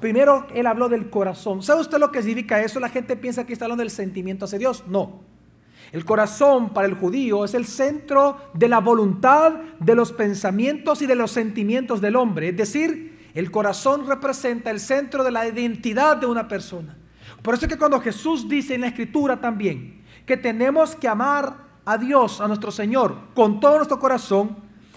Primero, 0.00 0.46
él 0.54 0.66
habló 0.66 0.88
del 0.88 1.10
corazón. 1.10 1.62
¿Sabe 1.62 1.82
usted 1.82 1.98
lo 1.98 2.10
que 2.10 2.22
significa 2.22 2.62
eso? 2.62 2.80
La 2.80 2.88
gente 2.88 3.14
piensa 3.14 3.44
que 3.44 3.52
está 3.52 3.66
hablando 3.66 3.82
del 3.82 3.90
sentimiento 3.90 4.46
hacia 4.46 4.58
Dios. 4.58 4.84
No. 4.88 5.20
El 5.92 6.06
corazón 6.06 6.70
para 6.72 6.88
el 6.88 6.94
judío 6.94 7.44
es 7.44 7.52
el 7.52 7.66
centro 7.66 8.38
de 8.54 8.68
la 8.68 8.78
voluntad, 8.78 9.52
de 9.80 9.94
los 9.94 10.12
pensamientos 10.12 11.02
y 11.02 11.06
de 11.06 11.14
los 11.14 11.30
sentimientos 11.30 12.00
del 12.00 12.16
hombre. 12.16 12.48
Es 12.48 12.56
decir, 12.56 13.17
el 13.38 13.52
corazón 13.52 14.04
representa 14.04 14.72
el 14.72 14.80
centro 14.80 15.22
de 15.22 15.30
la 15.30 15.46
identidad 15.46 16.16
de 16.16 16.26
una 16.26 16.48
persona. 16.48 16.98
Por 17.40 17.54
eso 17.54 17.66
es 17.66 17.72
que 17.72 17.78
cuando 17.78 18.00
Jesús 18.00 18.48
dice 18.48 18.74
en 18.74 18.80
la 18.80 18.88
escritura 18.88 19.40
también 19.40 20.02
que 20.26 20.36
tenemos 20.36 20.96
que 20.96 21.06
amar 21.06 21.56
a 21.84 21.96
Dios, 21.96 22.40
a 22.40 22.48
nuestro 22.48 22.72
Señor, 22.72 23.14
con 23.36 23.60
todo 23.60 23.76
nuestro 23.76 24.00
corazón, 24.00 24.56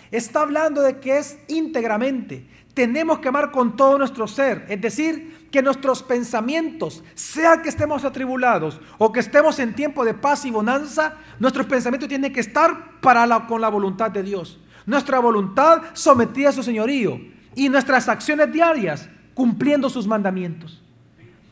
está 0.10 0.42
hablando 0.42 0.82
de 0.82 1.00
que 1.00 1.20
es 1.20 1.38
íntegramente. 1.50 2.50
Tenemos 2.74 3.20
que 3.20 3.28
amar 3.28 3.52
con 3.52 3.76
todo 3.76 4.00
nuestro 4.00 4.28
ser, 4.28 4.66
es 4.70 4.82
decir, 4.82 5.48
que 5.52 5.62
nuestros 5.62 6.02
pensamientos, 6.02 7.04
sea 7.14 7.62
que 7.62 7.70
estemos 7.70 8.04
atribulados 8.06 8.82
o 8.98 9.12
que 9.12 9.20
estemos 9.20 9.60
en 9.60 9.76
tiempo 9.76 10.04
de 10.04 10.16
paz 10.16 10.46
y 10.46 10.50
bonanza, 10.50 11.14
nuestros 11.38 11.68
pensamientos 11.68 12.10
tienen 12.10 12.34
que 12.34 12.40
estar 12.40 13.00
para 13.02 13.46
con 13.46 13.62
la 13.62 13.70
voluntad 13.70 14.10
de 14.10 14.24
Dios. 14.24 14.60
Nuestra 14.88 15.20
voluntad 15.20 15.84
sometida 15.94 16.50
a 16.50 16.54
su 16.54 16.64
señorío 16.64 17.22
y 17.56 17.70
nuestras 17.70 18.08
acciones 18.10 18.52
diarias 18.52 19.10
cumpliendo 19.34 19.90
sus 19.90 20.08
mandamientos. 20.08 20.82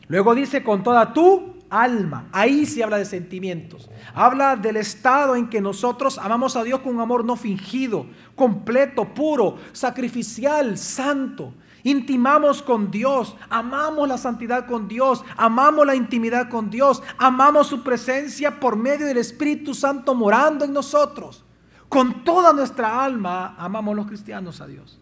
Luego 0.08 0.34
dice 0.34 0.62
con 0.62 0.82
toda 0.82 1.12
tu 1.12 1.54
alma. 1.70 2.26
Ahí 2.32 2.66
se 2.66 2.82
habla 2.82 2.98
de 2.98 3.04
sentimientos. 3.04 3.88
Habla 4.14 4.56
del 4.56 4.76
estado 4.76 5.36
en 5.36 5.48
que 5.48 5.60
nosotros 5.60 6.18
amamos 6.18 6.56
a 6.56 6.64
Dios 6.64 6.80
con 6.80 6.96
un 6.96 7.00
amor 7.00 7.24
no 7.24 7.36
fingido, 7.36 8.06
completo, 8.34 9.14
puro, 9.14 9.56
sacrificial, 9.72 10.76
santo. 10.76 11.54
Intimamos 11.82 12.62
con 12.62 12.90
Dios, 12.90 13.34
amamos 13.48 14.06
la 14.06 14.18
santidad 14.18 14.66
con 14.66 14.86
Dios, 14.86 15.24
amamos 15.36 15.86
la 15.86 15.94
intimidad 15.94 16.50
con 16.50 16.68
Dios, 16.68 17.02
amamos 17.16 17.68
su 17.68 17.82
presencia 17.82 18.60
por 18.60 18.76
medio 18.76 19.06
del 19.06 19.16
Espíritu 19.16 19.72
Santo 19.72 20.14
morando 20.14 20.66
en 20.66 20.74
nosotros. 20.74 21.42
Con 21.88 22.22
toda 22.22 22.52
nuestra 22.52 23.02
alma 23.02 23.54
amamos 23.56 23.96
los 23.96 24.06
cristianos 24.06 24.60
a 24.60 24.66
Dios. 24.66 24.99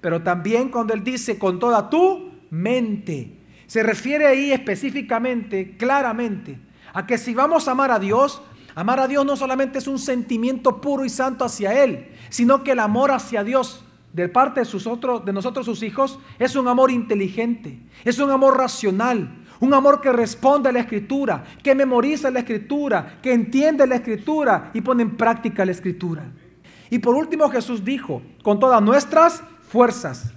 Pero 0.00 0.22
también 0.22 0.68
cuando 0.70 0.94
Él 0.94 1.04
dice 1.04 1.38
con 1.38 1.58
toda 1.58 1.90
tu 1.90 2.30
mente, 2.50 3.36
se 3.66 3.82
refiere 3.82 4.26
ahí 4.26 4.52
específicamente, 4.52 5.76
claramente, 5.76 6.58
a 6.92 7.06
que 7.06 7.18
si 7.18 7.34
vamos 7.34 7.68
a 7.68 7.72
amar 7.72 7.90
a 7.90 7.98
Dios, 7.98 8.42
amar 8.74 8.98
a 8.98 9.08
Dios 9.08 9.24
no 9.24 9.36
solamente 9.36 9.78
es 9.78 9.86
un 9.86 9.98
sentimiento 9.98 10.80
puro 10.80 11.04
y 11.04 11.08
santo 11.08 11.44
hacia 11.44 11.84
Él, 11.84 12.08
sino 12.30 12.64
que 12.64 12.72
el 12.72 12.80
amor 12.80 13.10
hacia 13.10 13.44
Dios 13.44 13.84
de 14.12 14.28
parte 14.28 14.62
de, 14.62 15.20
de 15.24 15.32
nosotros 15.32 15.66
sus 15.66 15.82
hijos 15.82 16.18
es 16.38 16.56
un 16.56 16.66
amor 16.66 16.90
inteligente, 16.90 17.78
es 18.04 18.18
un 18.18 18.30
amor 18.30 18.56
racional, 18.58 19.36
un 19.60 19.74
amor 19.74 20.00
que 20.00 20.10
responde 20.10 20.68
a 20.68 20.72
la 20.72 20.80
escritura, 20.80 21.44
que 21.62 21.74
memoriza 21.74 22.30
la 22.30 22.40
escritura, 22.40 23.18
que 23.22 23.32
entiende 23.32 23.86
la 23.86 23.96
escritura 23.96 24.70
y 24.74 24.80
pone 24.80 25.02
en 25.02 25.16
práctica 25.16 25.64
la 25.64 25.72
escritura. 25.72 26.24
Y 26.88 26.98
por 26.98 27.14
último 27.14 27.48
Jesús 27.50 27.84
dijo, 27.84 28.22
con 28.42 28.58
todas 28.58 28.82
nuestras 28.82 29.44
fuerzas. 29.70 30.32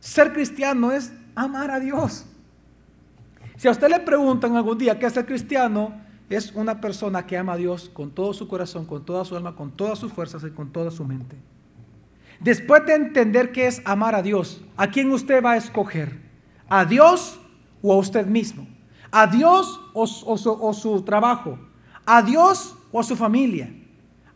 Ser 0.00 0.32
cristiano 0.32 0.90
es 0.90 1.12
amar 1.34 1.70
a 1.70 1.78
Dios. 1.78 2.24
Si 3.56 3.68
a 3.68 3.70
usted 3.70 3.88
le 3.88 4.00
preguntan 4.00 4.56
algún 4.56 4.78
día 4.78 4.98
qué 4.98 5.06
es 5.06 5.12
ser 5.12 5.26
cristiano, 5.26 5.92
es 6.30 6.52
una 6.54 6.80
persona 6.80 7.26
que 7.26 7.36
ama 7.36 7.54
a 7.54 7.56
Dios 7.56 7.90
con 7.92 8.10
todo 8.10 8.32
su 8.32 8.48
corazón, 8.48 8.86
con 8.86 9.04
toda 9.04 9.24
su 9.24 9.36
alma, 9.36 9.54
con 9.54 9.70
todas 9.70 9.98
sus 9.98 10.12
fuerzas 10.12 10.42
y 10.44 10.50
con 10.50 10.72
toda 10.72 10.90
su 10.90 11.04
mente. 11.04 11.36
Después 12.40 12.86
de 12.86 12.94
entender 12.94 13.52
qué 13.52 13.66
es 13.66 13.82
amar 13.84 14.14
a 14.14 14.22
Dios, 14.22 14.62
¿a 14.76 14.88
quién 14.88 15.10
usted 15.10 15.44
va 15.44 15.52
a 15.52 15.56
escoger? 15.56 16.20
¿A 16.68 16.84
Dios 16.84 17.38
o 17.82 17.92
a 17.92 17.96
usted 17.96 18.26
mismo? 18.26 18.66
¿A 19.10 19.26
Dios 19.26 19.80
o, 19.92 20.06
su, 20.06 21.02
trabajo? 21.02 21.58
¿A 22.06 22.22
Dios 22.22 22.76
o 22.92 23.00
a 23.00 23.02
su 23.02 23.16
familia? 23.16 23.70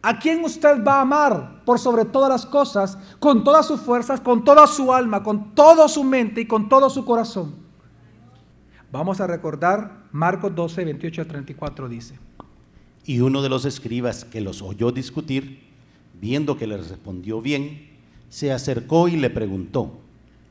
¿A 0.05 0.19
quién 0.19 0.45
usted 0.45 0.83
va 0.85 0.97
a 0.97 1.03
amar 1.03 1.63
por 1.65 1.79
sobre 1.79 2.05
todas 2.05 2.29
las 2.29 2.45
cosas, 2.45 2.99
con 3.21 3.45
todas 3.45 3.67
sus 3.67 3.81
fuerzas, 3.81 4.21
con 4.21 4.43
toda 4.43 4.67
su 4.67 4.93
alma, 4.93 5.23
con 5.23 5.55
toda 5.55 5.89
su 5.89 6.03
mente 6.03 6.41
y 6.41 6.47
con 6.47 6.69
todo 6.69 6.91
su 6.91 7.05
corazón? 7.05 7.55
Vamos 8.91 9.21
a 9.21 9.29
recordar 9.29 10.03
Marcos 10.11 10.55
12, 10.55 10.85
28 10.85 11.23
a 11.23 11.25
34 11.25 11.89
dice. 11.89 12.19
Y 13.07 13.21
uno 13.21 13.43
de 13.43 13.49
los 13.49 13.65
escribas 13.65 14.25
que 14.25 14.41
los 14.41 14.61
oyó 14.61 14.91
discutir, 14.91 15.61
viendo 16.21 16.59
que 16.59 16.67
les 16.67 16.91
respondió 16.91 17.41
bien, 17.41 17.91
se 18.29 18.53
acercó 18.53 19.07
y 19.07 19.17
le 19.17 19.31
preguntó, 19.31 20.01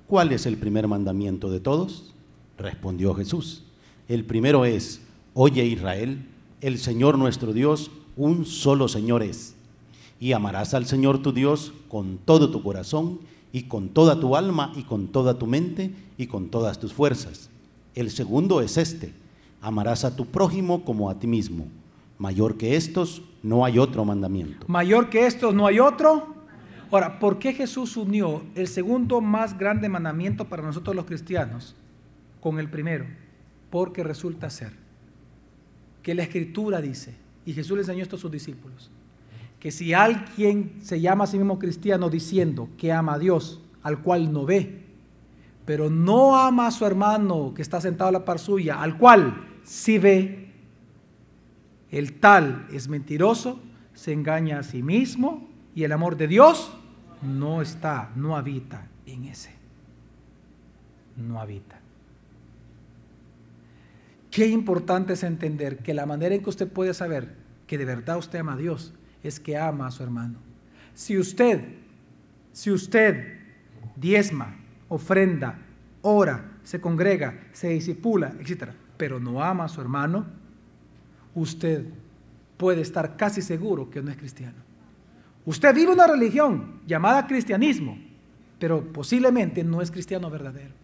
¿cuál 0.08 0.32
es 0.32 0.46
el 0.46 0.58
primer 0.58 0.88
mandamiento 0.88 1.52
de 1.52 1.60
todos? 1.60 2.14
Respondió 2.58 3.14
Jesús, 3.16 3.66
el 4.08 4.24
primero 4.24 4.64
es, 4.64 5.02
oye 5.34 5.66
Israel, 5.66 6.26
el 6.62 6.78
Señor 6.78 7.18
nuestro 7.18 7.54
Dios, 7.54 7.92
un 8.24 8.46
solo 8.46 8.88
Señor 8.88 9.24
es, 9.24 9.56
y 10.20 10.34
amarás 10.34 10.74
al 10.74 10.86
Señor 10.86 11.22
tu 11.22 11.34
Dios 11.34 11.74
con 11.88 12.18
todo 12.18 12.52
tu 12.52 12.62
corazón 12.62 13.20
y 13.52 13.64
con 13.64 13.90
toda 13.90 14.20
tu 14.20 14.36
alma 14.36 14.72
y 14.76 14.84
con 14.84 15.08
toda 15.08 15.38
tu 15.38 15.48
mente 15.48 15.92
y 16.18 16.28
con 16.28 16.50
todas 16.50 16.80
tus 16.80 16.94
fuerzas. 16.94 17.50
El 17.96 18.12
segundo 18.12 18.62
es 18.62 18.78
este, 18.78 19.14
amarás 19.62 20.06
a 20.06 20.16
tu 20.16 20.26
prójimo 20.28 20.86
como 20.86 21.10
a 21.10 21.20
ti 21.20 21.28
mismo. 21.28 21.68
Mayor 22.18 22.58
que 22.58 22.76
estos 22.76 23.24
no 23.42 23.66
hay 23.66 23.80
otro 23.80 24.06
mandamiento. 24.06 24.68
Mayor 24.68 25.10
que 25.10 25.26
estos 25.26 25.54
no 25.56 25.66
hay 25.66 25.80
otro 25.80 26.42
Ahora, 26.92 27.20
¿por 27.20 27.40
qué 27.40 27.54
Jesús 27.54 27.96
unió 27.96 28.44
el 28.54 28.68
segundo 28.68 29.22
más 29.22 29.58
grande 29.58 29.88
mandamiento 29.88 30.50
para 30.50 30.62
nosotros 30.62 30.94
los 30.94 31.06
cristianos 31.06 31.74
con 32.42 32.60
el 32.60 32.70
primero? 32.70 33.06
Porque 33.70 34.04
resulta 34.04 34.50
ser 34.50 34.74
que 36.04 36.14
la 36.14 36.24
escritura 36.24 36.82
dice, 36.82 37.14
y 37.46 37.54
Jesús 37.54 37.76
le 37.76 37.82
enseñó 37.82 38.04
esto 38.04 38.16
a 38.16 38.20
sus 38.20 38.32
discípulos, 38.32 38.92
que 39.60 39.72
si 39.72 39.94
alguien 39.94 40.78
se 40.82 41.00
llama 41.00 41.26
a 41.26 41.28
sí 41.28 41.38
mismo 41.38 41.60
cristiano 41.60 42.10
diciendo 42.10 42.70
que 42.78 42.92
ama 42.92 43.14
a 43.14 43.20
Dios, 43.20 43.62
al 43.84 44.02
cual 44.02 44.32
no 44.32 44.46
ve, 44.46 44.82
pero 45.66 45.90
no 45.90 46.38
ama 46.38 46.68
a 46.68 46.72
su 46.72 46.86
hermano 46.86 47.54
que 47.54 47.62
está 47.62 47.80
sentado 47.82 48.10
a 48.10 48.14
la 48.14 48.26
par 48.26 48.40
suya, 48.40 48.82
al 48.82 48.98
cual 48.98 49.48
sí 49.64 49.98
ve, 49.98 50.52
el 51.92 52.14
tal 52.14 52.68
es 52.72 52.88
mentiroso, 52.88 53.60
se 53.94 54.14
engaña 54.14 54.60
a 54.60 54.64
sí 54.64 54.82
mismo 54.82 55.50
y 55.76 55.84
el 55.84 55.92
amor 55.92 56.18
de 56.18 56.28
Dios 56.28 56.72
no 57.22 57.62
está, 57.62 58.12
no 58.16 58.36
habita 58.36 58.88
en 59.06 59.26
ese. 59.26 59.54
No 61.18 61.40
habita. 61.40 61.81
Qué 64.32 64.48
importante 64.48 65.14
es 65.14 65.24
entender 65.24 65.80
que 65.80 65.94
la 65.94 66.06
manera 66.06 66.34
en 66.34 66.42
que 66.42 66.50
usted 66.50 66.68
puede 66.68 66.94
saber 66.94 67.36
que 67.68 67.78
de 67.78 67.86
verdad 67.86 68.18
usted 68.18 68.40
ama 68.40 68.54
a 68.54 68.58
Dios 68.58 68.94
es 69.24 69.40
que 69.42 69.58
ama 69.58 69.88
a 69.88 69.92
su 69.92 70.02
hermano. 70.04 70.40
Si 70.96 71.18
usted, 71.18 71.62
si 72.54 72.72
usted 72.72 73.40
diezma, 73.98 74.58
ofrenda, 74.88 75.60
ora, 76.02 76.52
se 76.64 76.80
congrega, 76.80 77.42
se 77.52 77.70
disipula, 77.70 78.34
etc., 78.40 78.70
pero 78.96 79.20
no 79.20 79.44
ama 79.44 79.66
a 79.66 79.70
su 79.70 79.82
hermano, 79.82 80.26
usted 81.36 81.86
puede 82.56 82.82
estar 82.82 83.18
casi 83.18 83.42
seguro 83.42 83.90
que 83.90 84.02
no 84.02 84.12
es 84.12 84.18
cristiano. 84.18 84.58
Usted 85.46 85.74
vive 85.74 85.92
una 85.92 86.08
religión 86.08 86.82
llamada 86.88 87.28
cristianismo, 87.28 87.98
pero 88.60 88.94
posiblemente 88.94 89.64
no 89.64 89.82
es 89.82 89.92
cristiano 89.92 90.30
verdadero. 90.30 90.81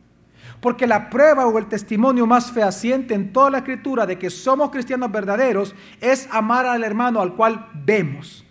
Porque 0.62 0.88
la 0.88 1.10
prueba 1.10 1.46
o 1.46 1.58
el 1.58 1.67
testimonio 1.67 2.26
más 2.26 2.52
fehaciente 2.52 3.13
en 3.13 3.32
toda 3.32 3.50
la 3.52 3.58
escritura 3.60 4.06
de 4.06 4.17
que 4.17 4.30
somos 4.30 4.72
cristianos 4.72 5.12
verdaderos 5.12 5.76
es 6.02 6.28
amar 6.32 6.65
al 6.65 6.84
hermano 6.84 7.22
al 7.22 7.36
cual 7.36 7.70
vemos. 7.74 8.43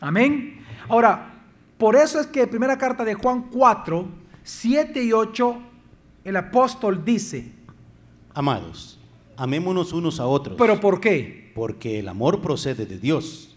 Amén. 0.00 0.62
Ahora, 0.88 1.44
por 1.78 1.96
eso 1.96 2.20
es 2.20 2.26
que 2.26 2.42
en 2.42 2.50
primera 2.50 2.76
carta 2.76 3.04
de 3.04 3.14
Juan 3.14 3.48
4, 3.50 4.06
7 4.42 5.02
y 5.02 5.12
8, 5.12 5.62
el 6.24 6.36
apóstol 6.36 7.04
dice, 7.04 7.52
Amados, 8.34 9.00
amémonos 9.36 9.92
unos 9.92 10.20
a 10.20 10.26
otros. 10.26 10.56
¿Pero 10.58 10.80
por 10.80 11.00
qué? 11.00 11.52
Porque 11.54 11.98
el 11.98 12.08
amor 12.08 12.40
procede 12.40 12.86
de 12.86 12.98
Dios 12.98 13.52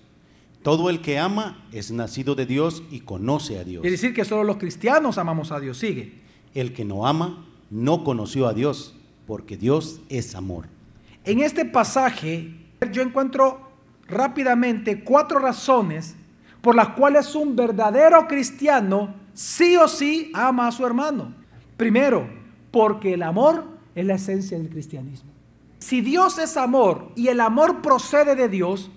todo 0.65 0.89
el 0.89 0.99
que 0.99 1.19
ama 1.19 1.63
es 1.71 1.91
nacido 1.91 2.33
de 2.33 2.47
Dios 2.47 2.81
y 2.89 3.01
conoce 3.01 3.59
a 3.59 3.63
Dios. 3.63 3.85
Es 3.85 3.91
decir, 3.91 4.15
que 4.15 4.25
solo 4.25 4.43
los 4.43 4.57
cristianos 4.57 5.19
amamos 5.19 5.51
a 5.51 5.59
Dios. 5.59 5.77
Sigue. 5.77 6.13
El 6.55 6.73
que 6.73 6.83
no 6.83 7.05
ama 7.05 7.44
no 7.69 8.03
conoció 8.03 8.47
a 8.47 8.53
Dios, 8.53 8.95
porque 9.27 9.57
Dios 9.57 10.01
es 10.09 10.35
amor. 10.35 10.67
En 11.23 11.39
este 11.41 11.65
pasaje 11.65 12.53
yo 12.91 13.01
encuentro 13.01 13.71
rápidamente 14.07 15.03
cuatro 15.03 15.39
razones 15.39 16.15
por 16.61 16.75
las 16.75 16.89
cuales 16.89 17.35
un 17.35 17.55
verdadero 17.55 18.27
cristiano 18.27 19.13
sí 19.33 19.75
o 19.75 19.87
sí 19.87 20.31
ama 20.33 20.67
a 20.67 20.71
su 20.71 20.85
hermano. 20.85 21.33
Primero, 21.77 22.27
porque 22.71 23.13
el 23.13 23.23
amor 23.23 23.65
es 23.93 24.05
la 24.05 24.15
esencia 24.15 24.57
del 24.57 24.69
cristianismo. 24.69 25.31
Si 25.79 26.01
Dios 26.01 26.37
es 26.39 26.57
amor 26.57 27.11
y 27.15 27.27
el 27.27 27.39
amor 27.39 27.81
procede 27.81 28.35
de 28.35 28.49
Dios, 28.49 28.89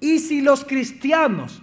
y 0.00 0.18
si 0.18 0.40
los 0.40 0.64
cristianos, 0.64 1.62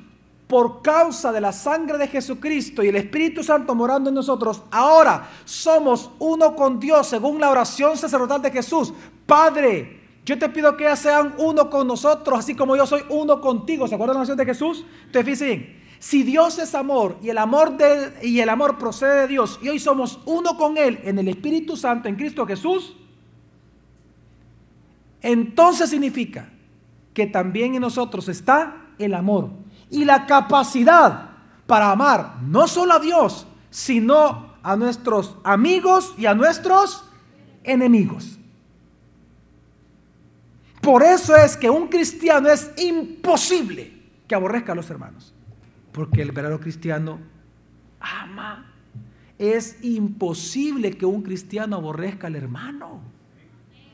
por 0.52 0.82
causa 0.82 1.32
de 1.32 1.40
la 1.40 1.54
sangre 1.54 1.98
de 1.98 2.10
Jesucristo 2.10 2.84
y 2.84 2.90
el 2.90 2.98
Espíritu 2.98 3.42
Santo 3.42 3.74
morando 3.74 4.10
en 4.10 4.16
nosotros, 4.16 4.64
ahora 4.70 5.30
somos 5.46 6.12
uno 6.20 6.58
con 6.58 6.78
Dios, 6.78 7.08
según 7.08 7.40
la 7.40 7.50
oración 7.50 7.96
sacerdotal 7.96 8.42
de 8.42 8.52
Jesús, 8.52 8.94
Padre, 9.26 10.02
yo 10.26 10.38
te 10.38 10.50
pido 10.50 10.76
que 10.76 10.94
sean 10.98 11.36
uno 11.38 11.70
con 11.70 11.88
nosotros, 11.88 12.40
así 12.40 12.54
como 12.54 12.76
yo 12.76 12.86
soy 12.86 13.02
uno 13.08 13.40
contigo. 13.40 13.88
¿Se 13.88 13.96
acuerdan 13.96 14.16
de 14.16 14.18
la 14.18 14.20
oración 14.20 14.38
de 14.40 14.46
Jesús? 14.46 14.86
Entonces 15.06 15.40
fíjense 15.40 15.76
si 16.00 16.24
Dios 16.24 16.60
es 16.60 16.76
amor 16.76 17.16
y 17.22 17.30
el 17.30 17.38
amor, 17.38 17.78
y 18.22 18.42
el 18.42 18.50
amor 18.50 18.78
procede 18.78 19.22
de 19.22 19.28
Dios 19.28 19.58
y 19.62 19.70
hoy 19.70 19.80
somos 19.80 20.20
uno 20.26 20.58
con 20.58 20.78
Él 20.78 21.00
en 21.06 21.18
el 21.18 21.30
Espíritu 21.30 21.78
Santo, 21.78 22.10
en 22.10 22.18
Cristo 22.18 22.46
Jesús, 22.46 22.98
entonces 25.22 25.90
significa 25.90 26.50
que 27.14 27.26
también 27.26 27.74
en 27.76 27.82
nosotros 27.82 28.28
está 28.28 28.88
el 29.00 29.14
amor 29.14 29.61
y 29.92 30.06
la 30.06 30.26
capacidad 30.26 31.30
para 31.68 31.92
amar 31.92 32.38
no 32.42 32.68
solo 32.68 32.94
a 32.94 33.00
Dios, 33.00 33.46
sino 33.70 34.56
a 34.64 34.76
nuestros 34.76 35.38
amigos 35.44 36.16
y 36.18 36.26
a 36.26 36.34
nuestros 36.34 37.04
enemigos. 37.64 38.40
Por 40.82 41.04
eso 41.04 41.36
es 41.36 41.56
que 41.56 41.70
un 41.70 41.88
cristiano 41.88 42.50
es 42.50 42.72
imposible 42.78 43.94
que 44.28 44.34
aborrezca 44.34 44.72
a 44.72 44.76
los 44.76 44.90
hermanos, 44.90 45.34
porque 45.92 46.22
el 46.24 46.32
verdadero 46.32 46.60
cristiano 46.60 47.20
ama. 48.00 48.68
Es 49.38 49.78
imposible 49.84 50.92
que 50.98 51.06
un 51.06 51.22
cristiano 51.22 51.76
aborrezca 51.76 52.28
al 52.28 52.36
hermano. 52.36 53.02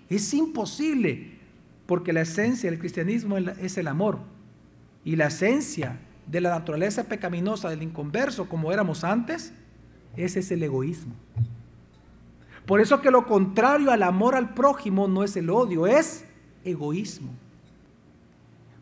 Es 0.09 0.33
imposible 0.33 1.37
porque 1.85 2.13
la 2.13 2.21
esencia 2.21 2.69
del 2.69 2.79
cristianismo 2.79 3.37
es 3.37 3.77
el 3.77 3.87
amor. 3.87 4.19
Y 5.07 5.15
la 5.15 5.27
esencia 5.27 5.97
de 6.25 6.41
la 6.41 6.49
naturaleza 6.49 7.05
pecaminosa 7.05 7.69
del 7.69 7.81
inconverso, 7.81 8.49
como 8.49 8.73
éramos 8.73 9.05
antes, 9.05 9.53
ese 10.17 10.41
es 10.41 10.51
el 10.51 10.61
egoísmo. 10.61 11.13
Por 12.65 12.81
eso 12.81 12.99
que 12.99 13.09
lo 13.09 13.25
contrario 13.25 13.91
al 13.91 14.03
amor 14.03 14.35
al 14.35 14.53
prójimo 14.53 15.07
no 15.07 15.23
es 15.23 15.37
el 15.37 15.49
odio, 15.49 15.87
es 15.87 16.25
egoísmo. 16.65 17.29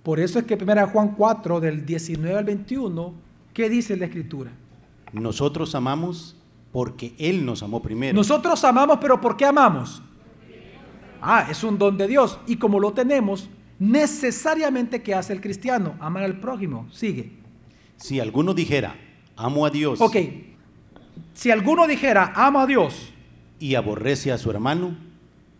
Por 0.01 0.19
eso 0.19 0.39
es 0.39 0.45
que 0.45 0.55
1 0.55 0.87
Juan 0.87 1.09
4, 1.09 1.59
del 1.59 1.85
19 1.85 2.35
al 2.35 2.45
21, 2.45 3.13
¿qué 3.53 3.69
dice 3.69 3.95
la 3.95 4.05
escritura? 4.05 4.49
Nosotros 5.13 5.75
amamos 5.75 6.35
porque 6.71 7.13
Él 7.19 7.45
nos 7.45 7.61
amó 7.61 7.83
primero. 7.83 8.15
Nosotros 8.15 8.63
amamos, 8.63 8.97
pero 8.99 9.21
¿por 9.21 9.37
qué 9.37 9.45
amamos? 9.45 10.01
Ah, 11.21 11.45
es 11.51 11.63
un 11.63 11.77
don 11.77 11.95
de 11.99 12.07
Dios. 12.07 12.39
Y 12.47 12.55
como 12.55 12.79
lo 12.79 12.93
tenemos, 12.93 13.47
necesariamente, 13.79 15.01
¿qué 15.01 15.13
hace 15.13 15.33
el 15.33 15.41
cristiano? 15.41 15.95
Amar 15.99 16.23
al 16.23 16.39
prójimo. 16.39 16.87
Sigue. 16.91 17.31
Si 17.97 18.19
alguno 18.19 18.53
dijera, 18.53 18.95
amo 19.35 19.65
a 19.65 19.69
Dios. 19.69 20.01
Ok. 20.01 20.17
Si 21.33 21.51
alguno 21.51 21.87
dijera, 21.87 22.33
amo 22.35 22.59
a 22.59 22.67
Dios. 22.67 23.13
Y 23.59 23.75
aborrece 23.75 24.31
a 24.31 24.37
su 24.37 24.51
hermano, 24.51 24.97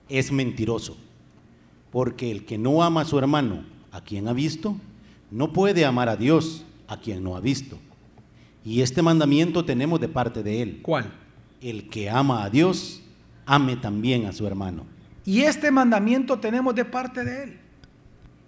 es 0.09 0.31
mentiroso. 0.31 0.97
Porque 1.91 2.31
el 2.31 2.45
que 2.45 2.57
no 2.57 2.83
ama 2.83 3.01
a 3.01 3.05
su 3.05 3.17
hermano, 3.17 3.63
a 3.91 4.01
quien 4.01 4.27
ha 4.27 4.33
visto, 4.33 4.75
no 5.31 5.53
puede 5.53 5.85
amar 5.85 6.09
a 6.09 6.17
Dios, 6.17 6.65
a 6.87 6.97
quien 6.97 7.23
no 7.23 7.35
ha 7.35 7.39
visto. 7.39 7.77
Y 8.63 8.81
este 8.81 9.01
mandamiento 9.01 9.63
tenemos 9.63 9.99
de 9.99 10.09
parte 10.09 10.43
de 10.43 10.61
Él. 10.61 10.79
¿Cuál? 10.81 11.11
el 11.69 11.89
que 11.89 12.09
ama 12.09 12.43
a 12.43 12.49
Dios, 12.49 13.01
ame 13.45 13.75
también 13.75 14.25
a 14.25 14.31
su 14.31 14.45
hermano. 14.45 14.85
Y 15.25 15.41
este 15.41 15.71
mandamiento 15.71 16.39
tenemos 16.39 16.75
de 16.75 16.85
parte 16.85 17.23
de 17.23 17.43
Él. 17.43 17.59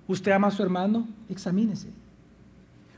¿Usted 0.07 0.31
ama 0.31 0.47
a 0.47 0.51
su 0.51 0.63
hermano? 0.63 1.07
Examínese. 1.29 1.89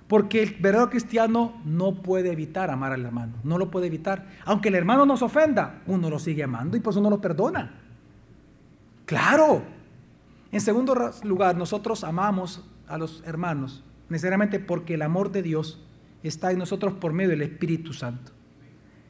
Porque 0.08 0.42
el 0.42 0.56
verdadero 0.56 0.90
cristiano 0.90 1.62
no 1.66 2.02
puede 2.02 2.32
evitar 2.32 2.72
amar 2.72 2.94
al 2.94 3.06
hermano, 3.06 3.34
no 3.44 3.58
lo 3.58 3.70
puede 3.70 3.88
evitar. 3.88 4.28
Aunque 4.46 4.70
el 4.70 4.76
hermano 4.76 5.06
nos 5.06 5.22
ofenda, 5.22 5.82
uno 5.86 6.10
lo 6.10 6.18
sigue 6.18 6.44
amando 6.44 6.76
y 6.76 6.80
por 6.80 6.94
eso 6.94 7.02
no 7.02 7.10
lo 7.10 7.22
perdona. 7.22 7.72
Claro. 9.06 9.64
En 10.52 10.62
segundo 10.62 10.96
lugar, 11.24 11.56
nosotros 11.56 12.04
amamos 12.04 12.66
a 12.88 12.98
los 12.98 13.24
hermanos 13.26 13.84
necesariamente 14.10 14.60
porque 14.60 14.96
el 14.96 15.04
amor 15.04 15.32
de 15.32 15.44
Dios 15.44 15.80
está 16.24 16.52
en 16.52 16.58
nosotros 16.58 16.94
por 16.94 17.14
medio 17.14 17.30
del 17.30 17.44
Espíritu 17.44 17.94
Santo. 17.94 18.32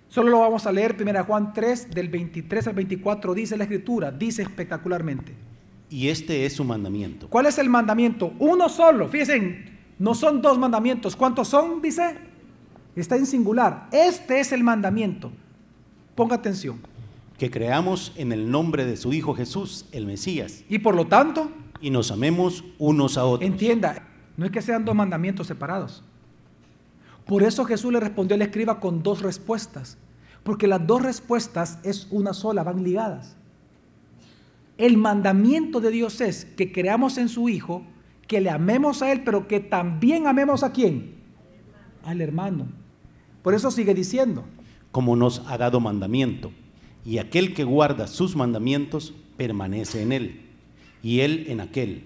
Solo 0.09 0.29
lo 0.29 0.39
vamos 0.39 0.65
a 0.65 0.71
leer 0.71 0.95
1 0.99 1.23
Juan 1.23 1.53
3 1.53 1.91
del 1.91 2.09
23 2.09 2.67
al 2.67 2.73
24 2.75 3.33
dice 3.33 3.57
la 3.57 3.63
escritura, 3.63 4.11
dice 4.11 4.41
espectacularmente. 4.41 5.33
Y 5.89 6.09
este 6.09 6.45
es 6.45 6.53
su 6.53 6.63
mandamiento. 6.63 7.27
¿Cuál 7.27 7.47
es 7.47 7.57
el 7.57 7.69
mandamiento? 7.69 8.33
Uno 8.39 8.69
solo. 8.69 9.07
Fíjense, 9.07 9.65
no 9.97 10.13
son 10.13 10.41
dos 10.41 10.57
mandamientos. 10.57 11.15
¿Cuántos 11.15 11.47
son? 11.47 11.81
Dice. 11.81 12.17
Está 12.95 13.15
en 13.15 13.25
singular. 13.25 13.87
Este 13.91 14.39
es 14.39 14.51
el 14.51 14.63
mandamiento. 14.63 15.31
Ponga 16.15 16.35
atención. 16.35 16.79
Que 17.37 17.49
creamos 17.49 18.11
en 18.17 18.31
el 18.31 18.51
nombre 18.51 18.85
de 18.85 18.97
su 18.97 19.13
Hijo 19.13 19.33
Jesús, 19.33 19.85
el 19.91 20.05
Mesías. 20.05 20.63
Y 20.69 20.79
por 20.79 20.95
lo 20.95 21.07
tanto. 21.07 21.49
Y 21.81 21.89
nos 21.89 22.11
amemos 22.11 22.63
unos 22.77 23.17
a 23.17 23.23
otros. 23.23 23.49
Entienda, 23.49 24.05
no 24.35 24.45
es 24.45 24.51
que 24.51 24.61
sean 24.61 24.83
dos 24.83 24.95
mandamientos 24.95 25.47
separados. 25.47 26.03
Por 27.25 27.43
eso 27.43 27.63
Jesús 27.63 27.93
le 27.93 27.99
respondió 27.99 28.35
al 28.35 28.41
escriba 28.41 28.79
con 28.79 29.01
dos 29.01 29.21
respuestas. 29.21 29.97
Porque 30.43 30.67
las 30.67 30.85
dos 30.85 31.01
respuestas 31.01 31.79
es 31.83 32.07
una 32.11 32.33
sola, 32.33 32.63
van 32.63 32.83
ligadas. 32.83 33.37
El 34.79 34.95
mandamiento 34.95 35.81
de 35.81 35.91
Dios 35.91 36.21
es 36.21 36.45
que 36.45 36.71
creamos 36.71 37.17
en 37.17 37.27
su 37.27 37.49
Hijo, 37.49 37.83
que 38.27 38.39
le 38.39 38.49
amemos 38.49 39.01
a 39.01 39.11
Él, 39.11 39.23
pero 39.25 39.45
que 39.45 39.59
también 39.59 40.25
amemos 40.25 40.63
a 40.63 40.71
quién? 40.71 41.15
Al 42.05 42.21
hermano. 42.21 42.65
Por 43.43 43.53
eso 43.53 43.71
sigue 43.71 43.93
diciendo. 43.93 44.45
Como 44.91 45.17
nos 45.17 45.43
ha 45.47 45.57
dado 45.57 45.81
mandamiento. 45.81 46.51
Y 47.03 47.17
aquel 47.17 47.53
que 47.53 47.65
guarda 47.65 48.07
sus 48.07 48.37
mandamientos 48.37 49.13
permanece 49.35 50.01
en 50.01 50.13
Él. 50.13 50.41
Y 51.03 51.19
Él 51.19 51.47
en 51.49 51.59
aquel. 51.59 52.05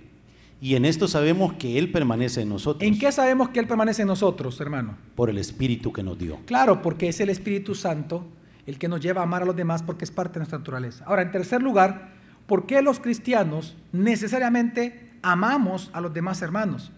Y 0.60 0.76
en 0.76 0.86
esto 0.86 1.08
sabemos 1.08 1.54
que 1.54 1.78
Él 1.78 1.92
permanece 1.92 2.42
en 2.42 2.50
nosotros. 2.50 2.82
¿En 2.82 2.98
qué 2.98 3.12
sabemos 3.12 3.50
que 3.50 3.60
Él 3.60 3.68
permanece 3.68 4.02
en 4.02 4.08
nosotros, 4.08 4.60
hermano? 4.60 4.98
Por 5.14 5.30
el 5.30 5.38
Espíritu 5.38 5.94
que 5.94 6.02
nos 6.02 6.18
dio. 6.18 6.40
Claro, 6.46 6.82
porque 6.82 7.10
es 7.10 7.20
el 7.20 7.30
Espíritu 7.30 7.76
Santo 7.76 8.26
el 8.66 8.80
que 8.80 8.88
nos 8.88 9.00
lleva 9.00 9.22
a 9.22 9.26
amar 9.26 9.44
a 9.44 9.46
los 9.46 9.56
demás 9.56 9.84
porque 9.84 10.06
es 10.06 10.12
parte 10.12 10.34
de 10.34 10.40
nuestra 10.40 10.58
naturaleza. 10.58 11.04
Ahora, 11.06 11.22
en 11.22 11.32
tercer 11.32 11.62
lugar, 11.62 12.23
¿por 12.48 12.66
qué 12.66 12.82
los 12.82 13.00
cristianos 13.00 13.76
necesariamente 13.92 15.12
amamos 15.22 15.90
a 15.94 16.02
los 16.02 16.14
demás 16.14 16.42
hermanos? 16.42 16.92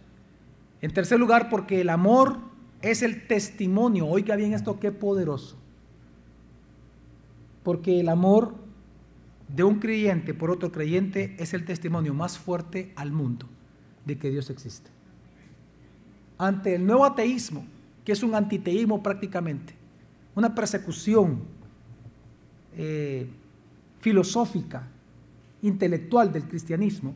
En 0.82 0.94
tercer 0.94 1.20
lugar, 1.20 1.50
porque 1.50 1.82
el 1.82 1.90
amor 1.90 2.40
es 2.82 3.02
el 3.02 3.28
testimonio. 3.28 4.08
Oiga 4.08 4.36
bien 4.36 4.54
esto, 4.54 4.80
qué 4.80 4.92
poderoso. 4.92 5.58
Porque 7.64 8.00
el 8.00 8.10
amor 8.10 8.56
de 9.48 9.64
un 9.64 9.80
creyente 9.80 10.34
por 10.34 10.52
otro 10.52 10.72
creyente 10.72 11.36
es 11.40 11.54
el 11.54 11.66
testimonio 11.66 12.14
más 12.14 12.38
fuerte 12.38 12.92
al 12.96 13.12
mundo 13.12 13.48
de 14.06 14.18
que 14.18 14.30
Dios 14.30 14.50
existe. 14.50 14.90
Ante 16.38 16.76
el 16.76 16.86
nuevo 16.86 17.06
ateísmo, 17.06 17.66
que 18.04 18.12
es 18.12 18.22
un 18.22 18.36
antiteísmo 18.36 19.02
prácticamente, 19.02 19.74
una 20.36 20.54
persecución 20.54 21.44
eh, 22.78 23.28
filosófica, 24.00 24.88
intelectual 25.68 26.32
del 26.32 26.48
cristianismo, 26.48 27.14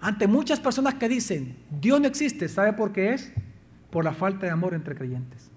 ante 0.00 0.26
muchas 0.26 0.60
personas 0.60 0.94
que 0.94 1.08
dicen, 1.08 1.56
Dios 1.80 2.00
no 2.00 2.06
existe, 2.06 2.48
¿sabe 2.48 2.72
por 2.72 2.92
qué 2.92 3.14
es? 3.14 3.32
Por 3.90 4.04
la 4.04 4.12
falta 4.12 4.46
de 4.46 4.52
amor 4.52 4.74
entre 4.74 4.94
creyentes. 4.94 5.50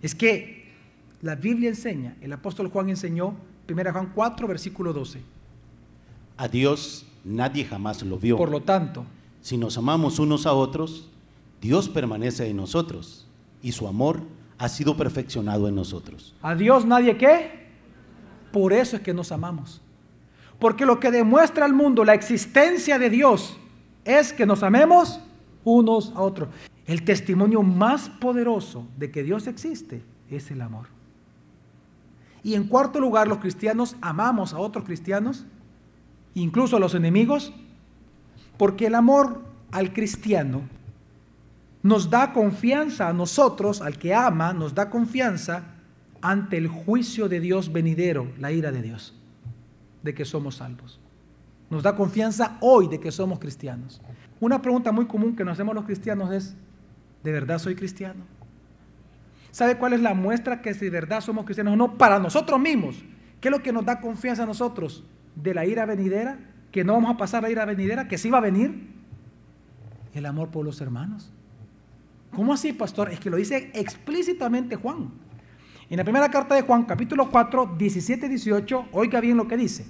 Es 0.00 0.14
que 0.14 0.72
la 1.20 1.34
Biblia 1.34 1.68
enseña, 1.68 2.16
el 2.20 2.32
apóstol 2.32 2.68
Juan 2.68 2.88
enseñó, 2.88 3.34
1 3.68 3.92
Juan 3.92 4.12
4, 4.14 4.48
versículo 4.48 4.92
12. 4.92 5.20
A 6.36 6.48
Dios 6.48 7.06
nadie 7.24 7.64
jamás 7.64 8.02
lo 8.02 8.18
vio. 8.18 8.36
Por 8.36 8.50
lo 8.50 8.62
tanto, 8.62 9.04
si 9.42 9.58
nos 9.58 9.76
amamos 9.76 10.18
unos 10.18 10.46
a 10.46 10.52
otros, 10.52 11.10
Dios 11.60 11.88
permanece 11.88 12.48
en 12.48 12.56
nosotros 12.56 13.26
y 13.62 13.72
su 13.72 13.86
amor 13.86 14.22
ha 14.58 14.68
sido 14.68 14.96
perfeccionado 14.96 15.68
en 15.68 15.74
nosotros. 15.74 16.34
¿A 16.42 16.54
Dios 16.54 16.84
nadie 16.84 17.16
qué? 17.16 17.68
Por 18.52 18.72
eso 18.72 18.96
es 18.96 19.02
que 19.02 19.12
nos 19.12 19.30
amamos. 19.32 19.80
Porque 20.58 20.86
lo 20.86 20.98
que 20.98 21.10
demuestra 21.10 21.64
al 21.64 21.72
mundo 21.72 22.04
la 22.04 22.14
existencia 22.14 22.98
de 22.98 23.10
Dios 23.10 23.58
es 24.04 24.32
que 24.32 24.46
nos 24.46 24.62
amemos 24.62 25.20
unos 25.64 26.12
a 26.14 26.20
otros. 26.20 26.48
El 26.86 27.04
testimonio 27.04 27.62
más 27.62 28.08
poderoso 28.08 28.86
de 28.96 29.10
que 29.10 29.22
Dios 29.22 29.46
existe 29.46 30.02
es 30.30 30.50
el 30.50 30.62
amor. 30.62 30.86
Y 32.42 32.54
en 32.54 32.64
cuarto 32.64 33.00
lugar, 33.00 33.28
los 33.28 33.38
cristianos 33.38 33.96
amamos 34.00 34.54
a 34.54 34.58
otros 34.58 34.84
cristianos, 34.84 35.44
incluso 36.34 36.76
a 36.76 36.80
los 36.80 36.94
enemigos, 36.94 37.52
porque 38.56 38.86
el 38.86 38.94
amor 38.94 39.42
al 39.70 39.92
cristiano 39.92 40.62
nos 41.82 42.10
da 42.10 42.32
confianza 42.32 43.08
a 43.08 43.12
nosotros, 43.12 43.80
al 43.80 43.98
que 43.98 44.14
ama, 44.14 44.52
nos 44.52 44.74
da 44.74 44.90
confianza 44.90 45.64
ante 46.20 46.56
el 46.56 46.68
juicio 46.68 47.28
de 47.28 47.40
Dios 47.40 47.72
venidero, 47.72 48.32
la 48.38 48.52
ira 48.52 48.72
de 48.72 48.82
Dios, 48.82 49.14
de 50.02 50.14
que 50.14 50.24
somos 50.24 50.56
salvos. 50.56 51.00
Nos 51.70 51.82
da 51.82 51.94
confianza 51.94 52.56
hoy 52.60 52.88
de 52.88 52.98
que 52.98 53.12
somos 53.12 53.38
cristianos. 53.38 54.00
Una 54.40 54.62
pregunta 54.62 54.92
muy 54.92 55.06
común 55.06 55.36
que 55.36 55.44
nos 55.44 55.52
hacemos 55.54 55.74
los 55.74 55.84
cristianos 55.84 56.32
es, 56.32 56.56
¿de 57.22 57.32
verdad 57.32 57.58
soy 57.58 57.74
cristiano? 57.74 58.24
¿Sabe 59.50 59.76
cuál 59.76 59.92
es 59.92 60.00
la 60.00 60.14
muestra 60.14 60.62
que 60.62 60.74
si 60.74 60.86
de 60.86 60.90
verdad 60.90 61.20
somos 61.20 61.44
cristianos 61.44 61.74
o 61.74 61.76
no? 61.76 61.98
Para 61.98 62.18
nosotros 62.18 62.60
mismos. 62.60 63.04
¿Qué 63.40 63.48
es 63.48 63.52
lo 63.52 63.62
que 63.62 63.72
nos 63.72 63.84
da 63.84 64.00
confianza 64.00 64.44
a 64.44 64.46
nosotros? 64.46 65.04
De 65.34 65.54
la 65.54 65.66
ira 65.66 65.84
venidera, 65.86 66.38
que 66.70 66.84
no 66.84 66.94
vamos 66.94 67.14
a 67.14 67.16
pasar 67.16 67.42
la 67.42 67.50
ira 67.50 67.64
venidera, 67.64 68.08
que 68.08 68.18
sí 68.18 68.30
va 68.30 68.38
a 68.38 68.42
venir. 68.42 68.88
El 70.14 70.26
amor 70.26 70.50
por 70.50 70.64
los 70.64 70.80
hermanos. 70.80 71.30
¿Cómo 72.34 72.52
así, 72.52 72.72
pastor? 72.72 73.10
Es 73.10 73.20
que 73.20 73.30
lo 73.30 73.36
dice 73.36 73.70
explícitamente 73.74 74.76
Juan. 74.76 75.10
En 75.90 75.96
la 75.96 76.04
primera 76.04 76.30
carta 76.30 76.54
de 76.54 76.62
Juan, 76.62 76.84
capítulo 76.84 77.30
4, 77.30 77.76
17 77.78 78.28
18, 78.28 78.88
oiga 78.92 79.20
bien 79.20 79.38
lo 79.38 79.48
que 79.48 79.56
dice. 79.56 79.86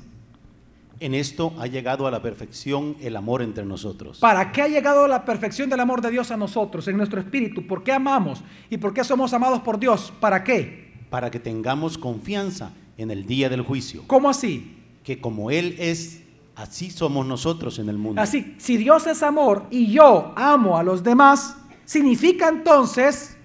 En 1.00 1.12
esto 1.12 1.52
ha 1.58 1.66
llegado 1.66 2.06
a 2.06 2.10
la 2.12 2.22
perfección 2.22 2.96
el 3.00 3.16
amor 3.16 3.42
entre 3.42 3.64
nosotros. 3.64 4.20
¿Para 4.20 4.52
qué 4.52 4.62
ha 4.62 4.68
llegado 4.68 5.04
a 5.04 5.08
la 5.08 5.24
perfección 5.24 5.68
del 5.68 5.80
amor 5.80 6.00
de 6.00 6.12
Dios 6.12 6.30
a 6.30 6.36
nosotros, 6.36 6.86
en 6.86 6.96
nuestro 6.96 7.20
espíritu? 7.20 7.66
¿Por 7.66 7.82
qué 7.82 7.92
amamos? 7.92 8.42
¿Y 8.70 8.76
por 8.76 8.94
qué 8.94 9.02
somos 9.02 9.32
amados 9.32 9.60
por 9.60 9.78
Dios? 9.80 10.12
¿Para 10.20 10.44
qué? 10.44 10.92
Para 11.10 11.32
que 11.32 11.40
tengamos 11.40 11.98
confianza 11.98 12.70
en 12.96 13.10
el 13.10 13.26
día 13.26 13.48
del 13.48 13.62
juicio. 13.62 14.02
¿Cómo 14.06 14.28
así? 14.30 14.76
Que 15.02 15.20
como 15.20 15.50
Él 15.50 15.74
es, 15.80 16.22
así 16.54 16.90
somos 16.90 17.26
nosotros 17.26 17.78
en 17.80 17.88
el 17.88 17.98
mundo. 17.98 18.20
Así, 18.20 18.54
si 18.58 18.76
Dios 18.76 19.06
es 19.08 19.24
amor 19.24 19.66
y 19.70 19.90
yo 19.90 20.32
amo 20.36 20.76
a 20.76 20.84
los 20.84 21.02
demás, 21.02 21.56
significa 21.84 22.48
entonces 22.48 23.37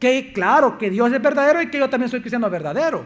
que 0.00 0.32
claro, 0.32 0.78
que 0.78 0.90
Dios 0.90 1.12
es 1.12 1.22
verdadero 1.22 1.62
y 1.62 1.70
que 1.70 1.78
yo 1.78 1.88
también 1.88 2.10
soy 2.10 2.20
cristiano 2.20 2.50
verdadero. 2.50 3.04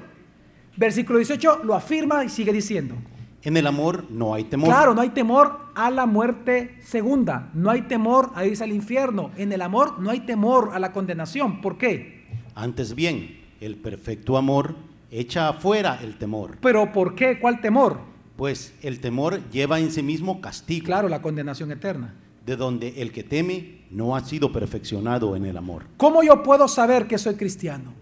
Versículo 0.77 1.19
18 1.19 1.61
lo 1.65 1.75
afirma 1.75 2.25
y 2.25 2.31
sigue 2.31 2.53
diciendo. 2.53 2.95
En 3.43 3.59
el 3.59 3.67
amor 3.67 4.07
no 4.09 4.33
hay 4.33 4.45
temor. 4.45 4.69
Claro, 4.69 4.95
no 4.95 5.03
hay 5.03 5.11
temor 5.11 5.61
a 5.75 5.91
la 5.91 6.07
muerte 6.07 6.77
segunda, 6.81 7.51
no 7.53 7.71
hay 7.71 7.83
temor 7.83 8.31
a 8.35 8.47
irse 8.47 8.65
al 8.65 8.73
infierno. 8.73 9.33
En 9.37 9.53
el 9.53 9.61
amor 9.61 10.01
no 10.01 10.11
hay 10.11 10.21
temor 10.21 10.71
a 10.73 10.79
la 10.79 10.93
condenación. 10.93 11.61
¿Por 11.61 11.77
qué? 11.77 12.25
Antes 12.55 12.95
bien, 12.95 13.43
el 13.61 13.77
perfecto 13.77 14.39
amor 14.39 14.77
echa 15.11 15.49
afuera 15.49 15.99
el 16.03 16.17
temor. 16.17 16.59
¿Pero 16.63 16.91
por 16.93 17.15
qué? 17.15 17.39
¿Cuál 17.39 17.61
temor? 17.61 17.99
Pues 18.37 18.75
el 18.83 19.01
temor 19.01 19.41
lleva 19.51 19.79
en 19.79 19.91
sí 19.91 20.03
mismo 20.03 20.41
castigo. 20.41 20.87
Claro, 20.87 21.09
la 21.09 21.21
condenación 21.21 21.71
eterna. 21.71 22.15
De 22.45 22.57
donde 22.57 23.01
el 23.01 23.13
que 23.13 23.23
teme 23.23 23.87
no 23.91 24.17
ha 24.17 24.21
sido 24.21 24.53
perfeccionado 24.53 25.37
en 25.37 25.47
el 25.47 25.57
amor. 25.57 25.87
¿Cómo 25.97 26.23
yo 26.23 26.43
puedo 26.43 26.69
saber 26.69 27.07
que 27.07 27.17
soy 27.17 27.37
cristiano? 27.37 27.95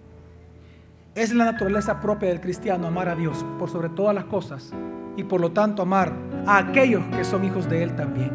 Es 1.15 1.35
la 1.35 1.45
naturaleza 1.45 2.01
propia 2.01 2.31
del 2.31 2.41
cristiano 2.41 2.87
amar 2.87 3.09
a 3.09 3.15
Dios 3.15 3.45
por 3.59 3.69
sobre 3.69 3.91
todas 3.91 4.15
las 4.15 4.25
cosas 4.25 4.73
y 5.17 5.25
por 5.25 5.41
lo 5.41 5.53
tanto 5.53 5.83
amar 5.83 6.17
a 6.47 6.59
aquellos 6.59 7.05
que 7.15 7.25
son 7.25 7.45
hijos 7.45 7.69
de 7.69 7.83
Él 7.83 7.95
también. 7.95 8.33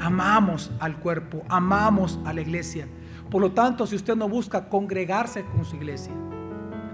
Amamos 0.00 0.70
al 0.78 0.98
cuerpo, 1.00 1.42
amamos 1.48 2.18
a 2.24 2.32
la 2.32 2.40
iglesia. 2.40 2.86
Por 3.30 3.40
lo 3.40 3.52
tanto, 3.52 3.86
si 3.86 3.96
usted 3.96 4.14
no 4.14 4.28
busca 4.28 4.68
congregarse 4.68 5.44
con 5.44 5.64
su 5.64 5.76
iglesia, 5.76 6.12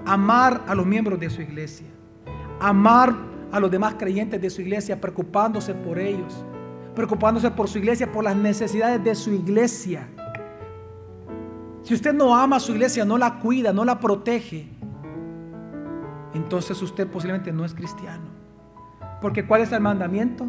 amar 0.07 0.64
a 0.66 0.75
los 0.75 0.87
miembros 0.87 1.20
de 1.20 1.29
su 1.29 1.42
iglesia, 1.42 1.87
amar 2.61 3.14
a 3.53 3.61
los 3.61 3.70
demás 3.70 3.94
creyentes 3.99 4.40
de 4.40 4.49
su 4.49 4.62
iglesia, 4.62 5.01
preocupándose 5.01 5.75
por 5.75 5.99
ellos, 5.99 6.44
preocupándose 7.01 7.51
por 7.51 7.67
su 7.67 7.79
iglesia, 7.79 8.13
por 8.13 8.23
las 8.23 8.37
necesidades 8.37 9.03
de 9.03 9.15
su 9.15 9.33
iglesia. 9.33 10.07
Si 11.83 11.95
usted 11.95 12.13
no 12.13 12.37
ama 12.37 12.57
a 12.57 12.61
su 12.61 12.73
iglesia, 12.73 13.07
no 13.07 13.17
la 13.17 13.39
cuida, 13.39 13.73
no 13.73 13.87
la 13.87 13.99
protege, 13.99 14.69
entonces 16.35 16.81
usted 16.83 17.09
posiblemente 17.09 17.53
no 17.53 17.65
es 17.65 17.73
cristiano. 17.73 18.25
Porque 19.23 19.47
¿cuál 19.47 19.63
es 19.63 19.73
el 19.73 19.81
mandamiento? 19.81 20.47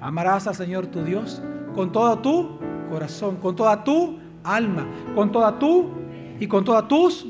Amarás 0.00 0.46
al 0.46 0.54
Señor 0.54 0.86
tu 0.86 1.04
Dios 1.04 1.42
con 1.74 1.92
todo 1.92 2.18
tu 2.18 2.58
corazón, 2.88 3.36
con 3.36 3.54
toda 3.54 3.84
tu 3.84 4.18
alma, 4.42 4.86
con 5.14 5.30
toda 5.30 5.58
tu 5.58 5.90
y 6.38 6.46
con 6.46 6.64
todas 6.64 6.88
tus 6.88 7.26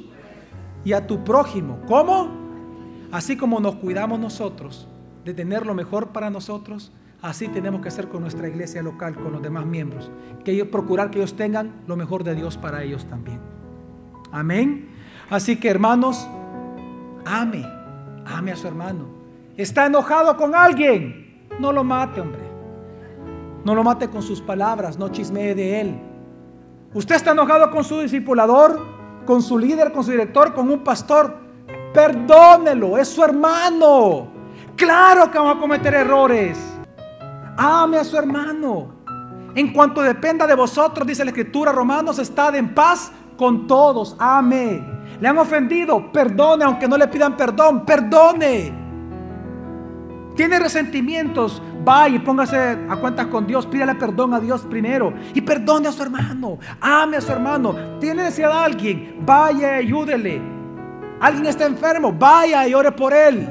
y 0.84 0.92
a 0.92 1.04
tu 1.04 1.24
prójimo. 1.24 1.80
¿Cómo? 1.88 2.28
Así 3.10 3.36
como 3.36 3.58
nos 3.58 3.74
cuidamos 3.74 4.20
nosotros 4.20 4.86
de 5.24 5.34
tener 5.34 5.66
lo 5.66 5.74
mejor 5.74 6.10
para 6.10 6.30
nosotros, 6.30 6.92
así 7.22 7.48
tenemos 7.48 7.80
que 7.80 7.88
hacer 7.88 8.08
con 8.08 8.22
nuestra 8.22 8.48
iglesia 8.48 8.82
local, 8.82 9.14
con 9.14 9.32
los 9.32 9.42
demás 9.42 9.66
miembros. 9.66 10.10
Que 10.44 10.52
ellos 10.52 10.68
procurar 10.68 11.10
que 11.10 11.18
ellos 11.18 11.34
tengan 11.34 11.72
lo 11.86 11.96
mejor 11.96 12.24
de 12.24 12.34
Dios 12.34 12.56
para 12.56 12.82
ellos 12.82 13.06
también. 13.06 13.40
Amén. 14.32 14.88
Así 15.28 15.56
que 15.56 15.68
hermanos, 15.68 16.28
ame, 17.24 17.64
ame 18.26 18.52
a 18.52 18.56
su 18.56 18.66
hermano. 18.66 19.06
Está 19.56 19.86
enojado 19.86 20.36
con 20.36 20.54
alguien, 20.54 21.46
no 21.58 21.72
lo 21.72 21.84
mate, 21.84 22.20
hombre. 22.20 22.42
No 23.64 23.74
lo 23.74 23.84
mate 23.84 24.08
con 24.08 24.22
sus 24.22 24.40
palabras, 24.40 24.98
no 24.98 25.10
chismee 25.10 25.54
de 25.54 25.80
él. 25.80 26.00
Usted 26.94 27.14
está 27.14 27.32
enojado 27.32 27.70
con 27.70 27.84
su 27.84 28.00
discipulador, 28.00 28.80
con 29.26 29.42
su 29.42 29.58
líder, 29.58 29.92
con 29.92 30.02
su 30.02 30.10
director, 30.10 30.54
con 30.54 30.70
un 30.70 30.82
pastor. 30.82 31.36
Perdónelo, 31.92 32.96
es 32.96 33.08
su 33.08 33.22
hermano. 33.22 34.28
Claro 34.76 35.30
que 35.30 35.38
vamos 35.38 35.56
a 35.56 35.60
cometer 35.60 35.94
errores. 35.94 36.58
Ame 37.56 37.98
a 37.98 38.04
su 38.04 38.16
hermano. 38.16 39.00
En 39.54 39.72
cuanto 39.72 40.00
dependa 40.00 40.46
de 40.46 40.54
vosotros, 40.54 41.06
dice 41.06 41.24
la 41.24 41.30
escritura, 41.30 41.72
Romanos, 41.72 42.18
estad 42.18 42.54
en 42.54 42.74
paz 42.74 43.12
con 43.36 43.66
todos. 43.66 44.16
Ame. 44.18 45.00
Le 45.20 45.28
han 45.28 45.38
ofendido, 45.38 46.10
perdone, 46.12 46.64
aunque 46.64 46.86
no 46.86 46.96
le 46.96 47.08
pidan 47.08 47.36
perdón, 47.36 47.84
perdone. 47.84 48.72
Tiene 50.36 50.58
resentimientos, 50.58 51.60
vaya 51.84 52.16
y 52.16 52.18
póngase 52.20 52.78
a 52.88 52.96
cuentas 52.96 53.26
con 53.26 53.46
Dios, 53.46 53.66
pídale 53.66 53.96
perdón 53.96 54.32
a 54.32 54.40
Dios 54.40 54.62
primero 54.62 55.12
y 55.34 55.40
perdone 55.40 55.88
a 55.88 55.92
su 55.92 56.02
hermano, 56.02 56.58
ame 56.80 57.18
a 57.18 57.20
su 57.20 57.32
hermano. 57.32 57.74
Tiene 57.98 58.22
necesidad 58.22 58.50
de 58.50 58.58
alguien, 58.58 59.16
vaya 59.26 59.80
y 59.80 59.86
ayúdele. 59.86 60.40
Alguien 61.20 61.46
está 61.46 61.66
enfermo, 61.66 62.12
vaya 62.12 62.66
y 62.66 62.72
ore 62.72 62.92
por 62.92 63.12
él. 63.12 63.46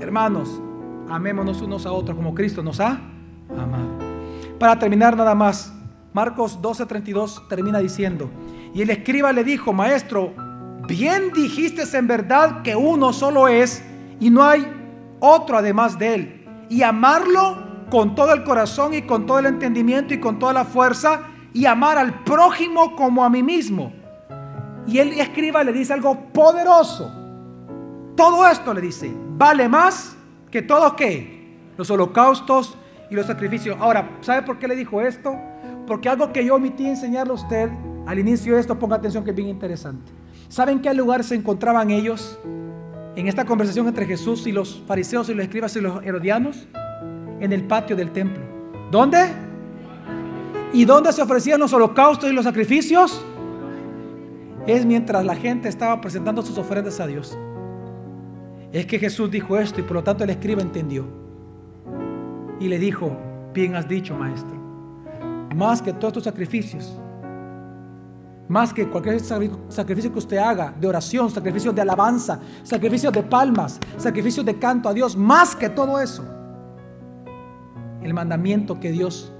Hermanos, 0.00 0.60
amémonos 1.08 1.62
unos 1.62 1.86
a 1.86 1.92
otros 1.92 2.16
como 2.16 2.34
Cristo 2.34 2.62
nos 2.62 2.80
ha 2.80 3.11
amado. 3.58 3.88
Para 4.58 4.78
terminar 4.78 5.16
nada 5.16 5.34
más, 5.34 5.72
Marcos 6.12 6.60
12:32 6.60 7.48
termina 7.48 7.78
diciendo, 7.78 8.30
y 8.74 8.82
el 8.82 8.90
escriba 8.90 9.32
le 9.32 9.44
dijo, 9.44 9.72
maestro, 9.72 10.32
bien 10.86 11.32
dijiste 11.32 11.82
en 11.96 12.06
verdad 12.06 12.62
que 12.62 12.76
uno 12.76 13.12
solo 13.12 13.48
es 13.48 13.82
y 14.20 14.30
no 14.30 14.44
hay 14.44 14.66
otro 15.20 15.58
además 15.58 15.98
de 15.98 16.14
él. 16.14 16.66
Y 16.68 16.82
amarlo 16.82 17.86
con 17.90 18.14
todo 18.14 18.32
el 18.32 18.44
corazón 18.44 18.94
y 18.94 19.02
con 19.02 19.26
todo 19.26 19.38
el 19.38 19.46
entendimiento 19.46 20.14
y 20.14 20.20
con 20.20 20.38
toda 20.38 20.52
la 20.52 20.64
fuerza 20.64 21.22
y 21.52 21.66
amar 21.66 21.98
al 21.98 22.24
prójimo 22.24 22.96
como 22.96 23.24
a 23.24 23.30
mí 23.30 23.42
mismo. 23.42 23.92
Y 24.86 24.98
el 24.98 25.12
escriba 25.20 25.62
le 25.62 25.72
dice 25.72 25.92
algo 25.92 26.18
poderoso. 26.32 27.12
Todo 28.16 28.46
esto 28.48 28.72
le 28.74 28.80
dice, 28.80 29.14
vale 29.36 29.68
más 29.68 30.16
que 30.50 30.62
todo 30.62 30.96
que 30.96 31.56
los 31.76 31.90
holocaustos 31.90 32.76
y 33.12 33.16
los 33.16 33.26
sacrificios. 33.26 33.76
Ahora, 33.78 34.18
¿sabe 34.22 34.42
por 34.42 34.58
qué 34.58 34.66
le 34.66 34.74
dijo 34.74 35.00
esto? 35.00 35.36
Porque 35.86 36.08
algo 36.08 36.32
que 36.32 36.44
yo 36.44 36.54
omití 36.54 36.86
enseñarle 36.86 37.32
a 37.32 37.34
usted 37.34 37.70
al 38.06 38.18
inicio 38.18 38.54
de 38.54 38.60
esto, 38.60 38.78
ponga 38.78 38.96
atención 38.96 39.22
que 39.22 39.30
es 39.30 39.36
bien 39.36 39.48
interesante. 39.48 40.10
¿Saben 40.48 40.80
qué 40.80 40.92
lugar 40.94 41.22
se 41.22 41.34
encontraban 41.34 41.90
ellos 41.90 42.38
en 43.14 43.28
esta 43.28 43.44
conversación 43.44 43.86
entre 43.86 44.06
Jesús 44.06 44.46
y 44.46 44.52
los 44.52 44.82
fariseos 44.86 45.28
y 45.28 45.34
los 45.34 45.44
escribas 45.44 45.76
y 45.76 45.80
los 45.80 46.02
herodianos? 46.02 46.66
En 47.40 47.52
el 47.52 47.64
patio 47.64 47.96
del 47.96 48.12
templo. 48.12 48.42
¿Dónde? 48.90 49.18
¿Y 50.72 50.84
dónde 50.84 51.12
se 51.12 51.20
ofrecían 51.20 51.60
los 51.60 51.72
holocaustos 51.72 52.30
y 52.30 52.32
los 52.32 52.44
sacrificios? 52.44 53.22
Es 54.66 54.86
mientras 54.86 55.24
la 55.24 55.34
gente 55.34 55.68
estaba 55.68 56.00
presentando 56.00 56.40
sus 56.40 56.56
ofrendas 56.56 57.00
a 57.00 57.06
Dios. 57.06 57.36
Es 58.72 58.86
que 58.86 58.98
Jesús 58.98 59.30
dijo 59.30 59.58
esto 59.58 59.80
y 59.80 59.82
por 59.82 59.96
lo 59.96 60.04
tanto 60.04 60.24
el 60.24 60.30
escriba 60.30 60.62
entendió. 60.62 61.21
Y 62.62 62.68
le 62.68 62.78
dijo, 62.78 63.16
bien 63.52 63.74
has 63.74 63.88
dicho, 63.88 64.14
maestro, 64.14 64.56
más 65.52 65.82
que 65.82 65.92
todos 65.92 66.12
estos 66.12 66.22
sacrificios, 66.22 66.96
más 68.48 68.72
que 68.72 68.88
cualquier 68.88 69.18
sacrificio 69.18 70.12
que 70.12 70.18
usted 70.20 70.36
haga 70.36 70.72
de 70.78 70.86
oración, 70.86 71.28
sacrificios 71.28 71.74
de 71.74 71.82
alabanza, 71.82 72.38
sacrificios 72.62 73.12
de 73.12 73.24
palmas, 73.24 73.80
sacrificios 73.96 74.46
de 74.46 74.60
canto 74.60 74.88
a 74.88 74.94
Dios, 74.94 75.16
más 75.16 75.56
que 75.56 75.70
todo 75.70 76.00
eso, 76.00 76.24
el 78.00 78.14
mandamiento 78.14 78.78
que 78.78 78.92
Dios 78.92 79.32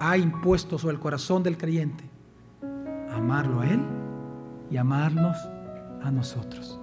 ha 0.00 0.16
impuesto 0.16 0.76
sobre 0.76 0.94
el 0.94 1.00
corazón 1.00 1.44
del 1.44 1.56
creyente, 1.56 2.02
amarlo 3.14 3.60
a 3.60 3.68
Él 3.68 3.80
y 4.68 4.78
amarnos 4.78 5.36
a 6.02 6.10
nosotros. 6.10 6.80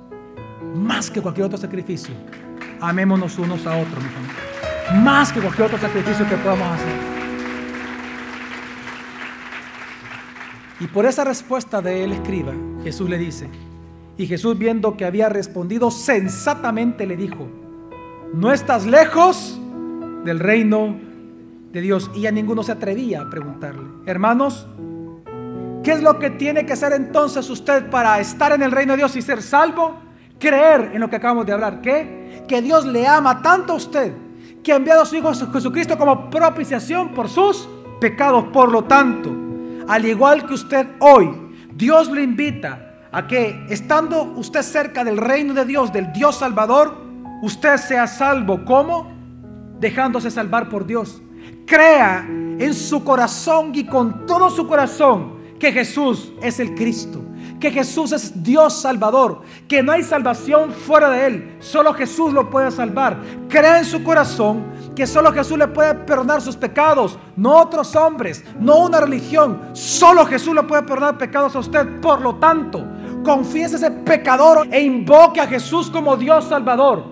Más 0.73 1.11
que 1.11 1.21
cualquier 1.21 1.47
otro 1.47 1.57
sacrificio, 1.57 2.15
amémonos 2.79 3.37
unos 3.37 3.67
a 3.67 3.75
otros, 3.75 4.01
mi 4.01 4.09
familia. 4.09 4.50
Más 4.95 5.31
que 5.31 5.39
cualquier 5.39 5.67
otro 5.67 5.79
sacrificio 5.79 6.27
que 6.27 6.35
podamos 6.37 6.67
hacer. 6.67 7.21
Y 10.79 10.87
por 10.87 11.05
esa 11.05 11.23
respuesta 11.23 11.81
de 11.81 12.03
él 12.03 12.11
escriba, 12.13 12.53
Jesús 12.83 13.09
le 13.09 13.17
dice, 13.17 13.47
y 14.17 14.25
Jesús 14.25 14.57
viendo 14.57 14.97
que 14.97 15.05
había 15.05 15.29
respondido 15.29 15.91
sensatamente 15.91 17.05
le 17.05 17.15
dijo, 17.15 17.47
no 18.33 18.51
estás 18.51 18.85
lejos 18.85 19.59
del 20.25 20.39
reino 20.39 20.95
de 21.71 21.81
Dios. 21.81 22.09
Y 22.15 22.25
a 22.27 22.31
ninguno 22.31 22.63
se 22.63 22.71
atrevía 22.71 23.21
a 23.21 23.29
preguntarle, 23.29 23.87
hermanos, 24.05 24.67
¿qué 25.83 25.91
es 25.91 26.01
lo 26.01 26.19
que 26.19 26.31
tiene 26.31 26.65
que 26.65 26.73
hacer 26.73 26.93
entonces 26.93 27.49
usted 27.49 27.89
para 27.89 28.19
estar 28.19 28.51
en 28.51 28.63
el 28.63 28.71
reino 28.71 28.93
de 28.93 28.97
Dios 28.97 29.15
y 29.15 29.21
ser 29.21 29.41
salvo? 29.41 29.99
Creer 30.39 30.91
en 30.93 30.99
lo 30.99 31.09
que 31.09 31.17
acabamos 31.17 31.45
de 31.45 31.53
hablar, 31.53 31.81
¿qué? 31.81 32.43
Que 32.47 32.61
Dios 32.61 32.85
le 32.85 33.05
ama 33.07 33.41
tanto 33.41 33.73
a 33.73 33.75
usted, 33.75 34.11
que 34.63 34.73
ha 34.73 34.75
enviado 34.75 35.01
a 35.01 35.05
su 35.05 35.15
Hijo 35.15 35.33
Jesucristo 35.33 35.97
como 35.97 36.29
propiciación 36.29 37.09
por 37.09 37.29
sus 37.29 37.67
pecados. 37.99 38.45
Por 38.53 38.71
lo 38.71 38.83
tanto, 38.83 39.31
al 39.87 40.05
igual 40.05 40.45
que 40.45 40.53
usted 40.53 40.87
hoy, 40.99 41.29
Dios 41.73 42.09
le 42.11 42.23
invita 42.23 43.07
a 43.11 43.27
que 43.27 43.65
estando 43.69 44.23
usted 44.35 44.61
cerca 44.61 45.03
del 45.03 45.17
reino 45.17 45.53
de 45.53 45.65
Dios, 45.65 45.91
del 45.91 46.11
Dios 46.13 46.37
Salvador, 46.37 46.95
usted 47.41 47.77
sea 47.77 48.07
salvo. 48.07 48.63
¿Cómo? 48.65 49.11
Dejándose 49.79 50.31
salvar 50.31 50.69
por 50.69 50.85
Dios. 50.85 51.21
Crea 51.65 52.25
en 52.27 52.73
su 52.73 53.03
corazón 53.03 53.71
y 53.73 53.85
con 53.85 54.25
todo 54.25 54.49
su 54.49 54.67
corazón 54.67 55.39
que 55.59 55.71
Jesús 55.71 56.33
es 56.41 56.59
el 56.59 56.75
Cristo, 56.75 57.20
que 57.61 57.71
Jesús 57.71 58.11
es 58.11 58.43
Dios 58.43 58.81
Salvador, 58.81 59.43
que 59.69 59.81
no 59.81 59.93
hay 59.93 60.03
salvación 60.03 60.71
fuera 60.71 61.09
de 61.09 61.27
Él, 61.27 61.55
solo 61.59 61.93
Jesús 61.93 62.33
lo 62.33 62.49
puede 62.49 62.71
salvar. 62.71 63.17
Crea 63.47 63.79
en 63.79 63.85
su 63.85 64.03
corazón 64.03 64.65
que 64.93 65.07
solo 65.07 65.31
Jesús 65.31 65.57
le 65.57 65.69
puede 65.69 65.93
perdonar 65.93 66.41
sus 66.41 66.57
pecados, 66.57 67.17
no 67.37 67.61
otros 67.61 67.95
hombres, 67.95 68.43
no 68.59 68.79
una 68.79 68.99
religión, 68.99 69.61
solo 69.71 70.25
Jesús 70.25 70.53
le 70.53 70.63
puede 70.63 70.83
perdonar 70.83 71.17
pecados 71.17 71.55
a 71.55 71.59
usted. 71.59 72.01
Por 72.01 72.19
lo 72.19 72.35
tanto, 72.35 72.85
confiese 73.23 73.77
ese 73.77 73.91
pecador 73.91 74.67
e 74.69 74.81
invoque 74.81 75.39
a 75.39 75.47
Jesús 75.47 75.89
como 75.89 76.17
Dios 76.17 76.45
Salvador. 76.45 77.05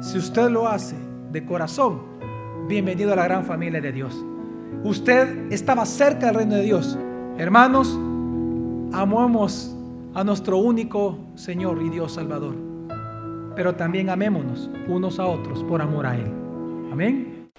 Si 0.00 0.18
usted 0.18 0.48
lo 0.50 0.68
hace 0.68 0.94
de 1.32 1.44
corazón, 1.44 2.02
bienvenido 2.68 3.12
a 3.14 3.16
la 3.16 3.24
gran 3.24 3.44
familia 3.44 3.80
de 3.80 3.90
Dios. 3.90 4.14
Usted 4.84 5.50
estaba 5.50 5.84
cerca 5.86 6.26
del 6.26 6.36
reino 6.36 6.54
de 6.54 6.62
Dios. 6.62 6.96
Hermanos, 7.38 7.98
amamos 8.92 9.74
a 10.14 10.24
nuestro 10.24 10.58
único 10.58 11.18
Señor 11.34 11.80
y 11.82 11.90
Dios 11.90 12.12
Salvador. 12.12 12.54
Pero 13.54 13.74
también 13.74 14.10
amémonos 14.10 14.70
unos 14.88 15.18
a 15.18 15.26
otros 15.26 15.62
por 15.64 15.82
amor 15.82 16.06
a 16.06 16.16
Él. 16.16 16.32
Amén. 16.92 17.29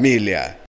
família. 0.00 0.59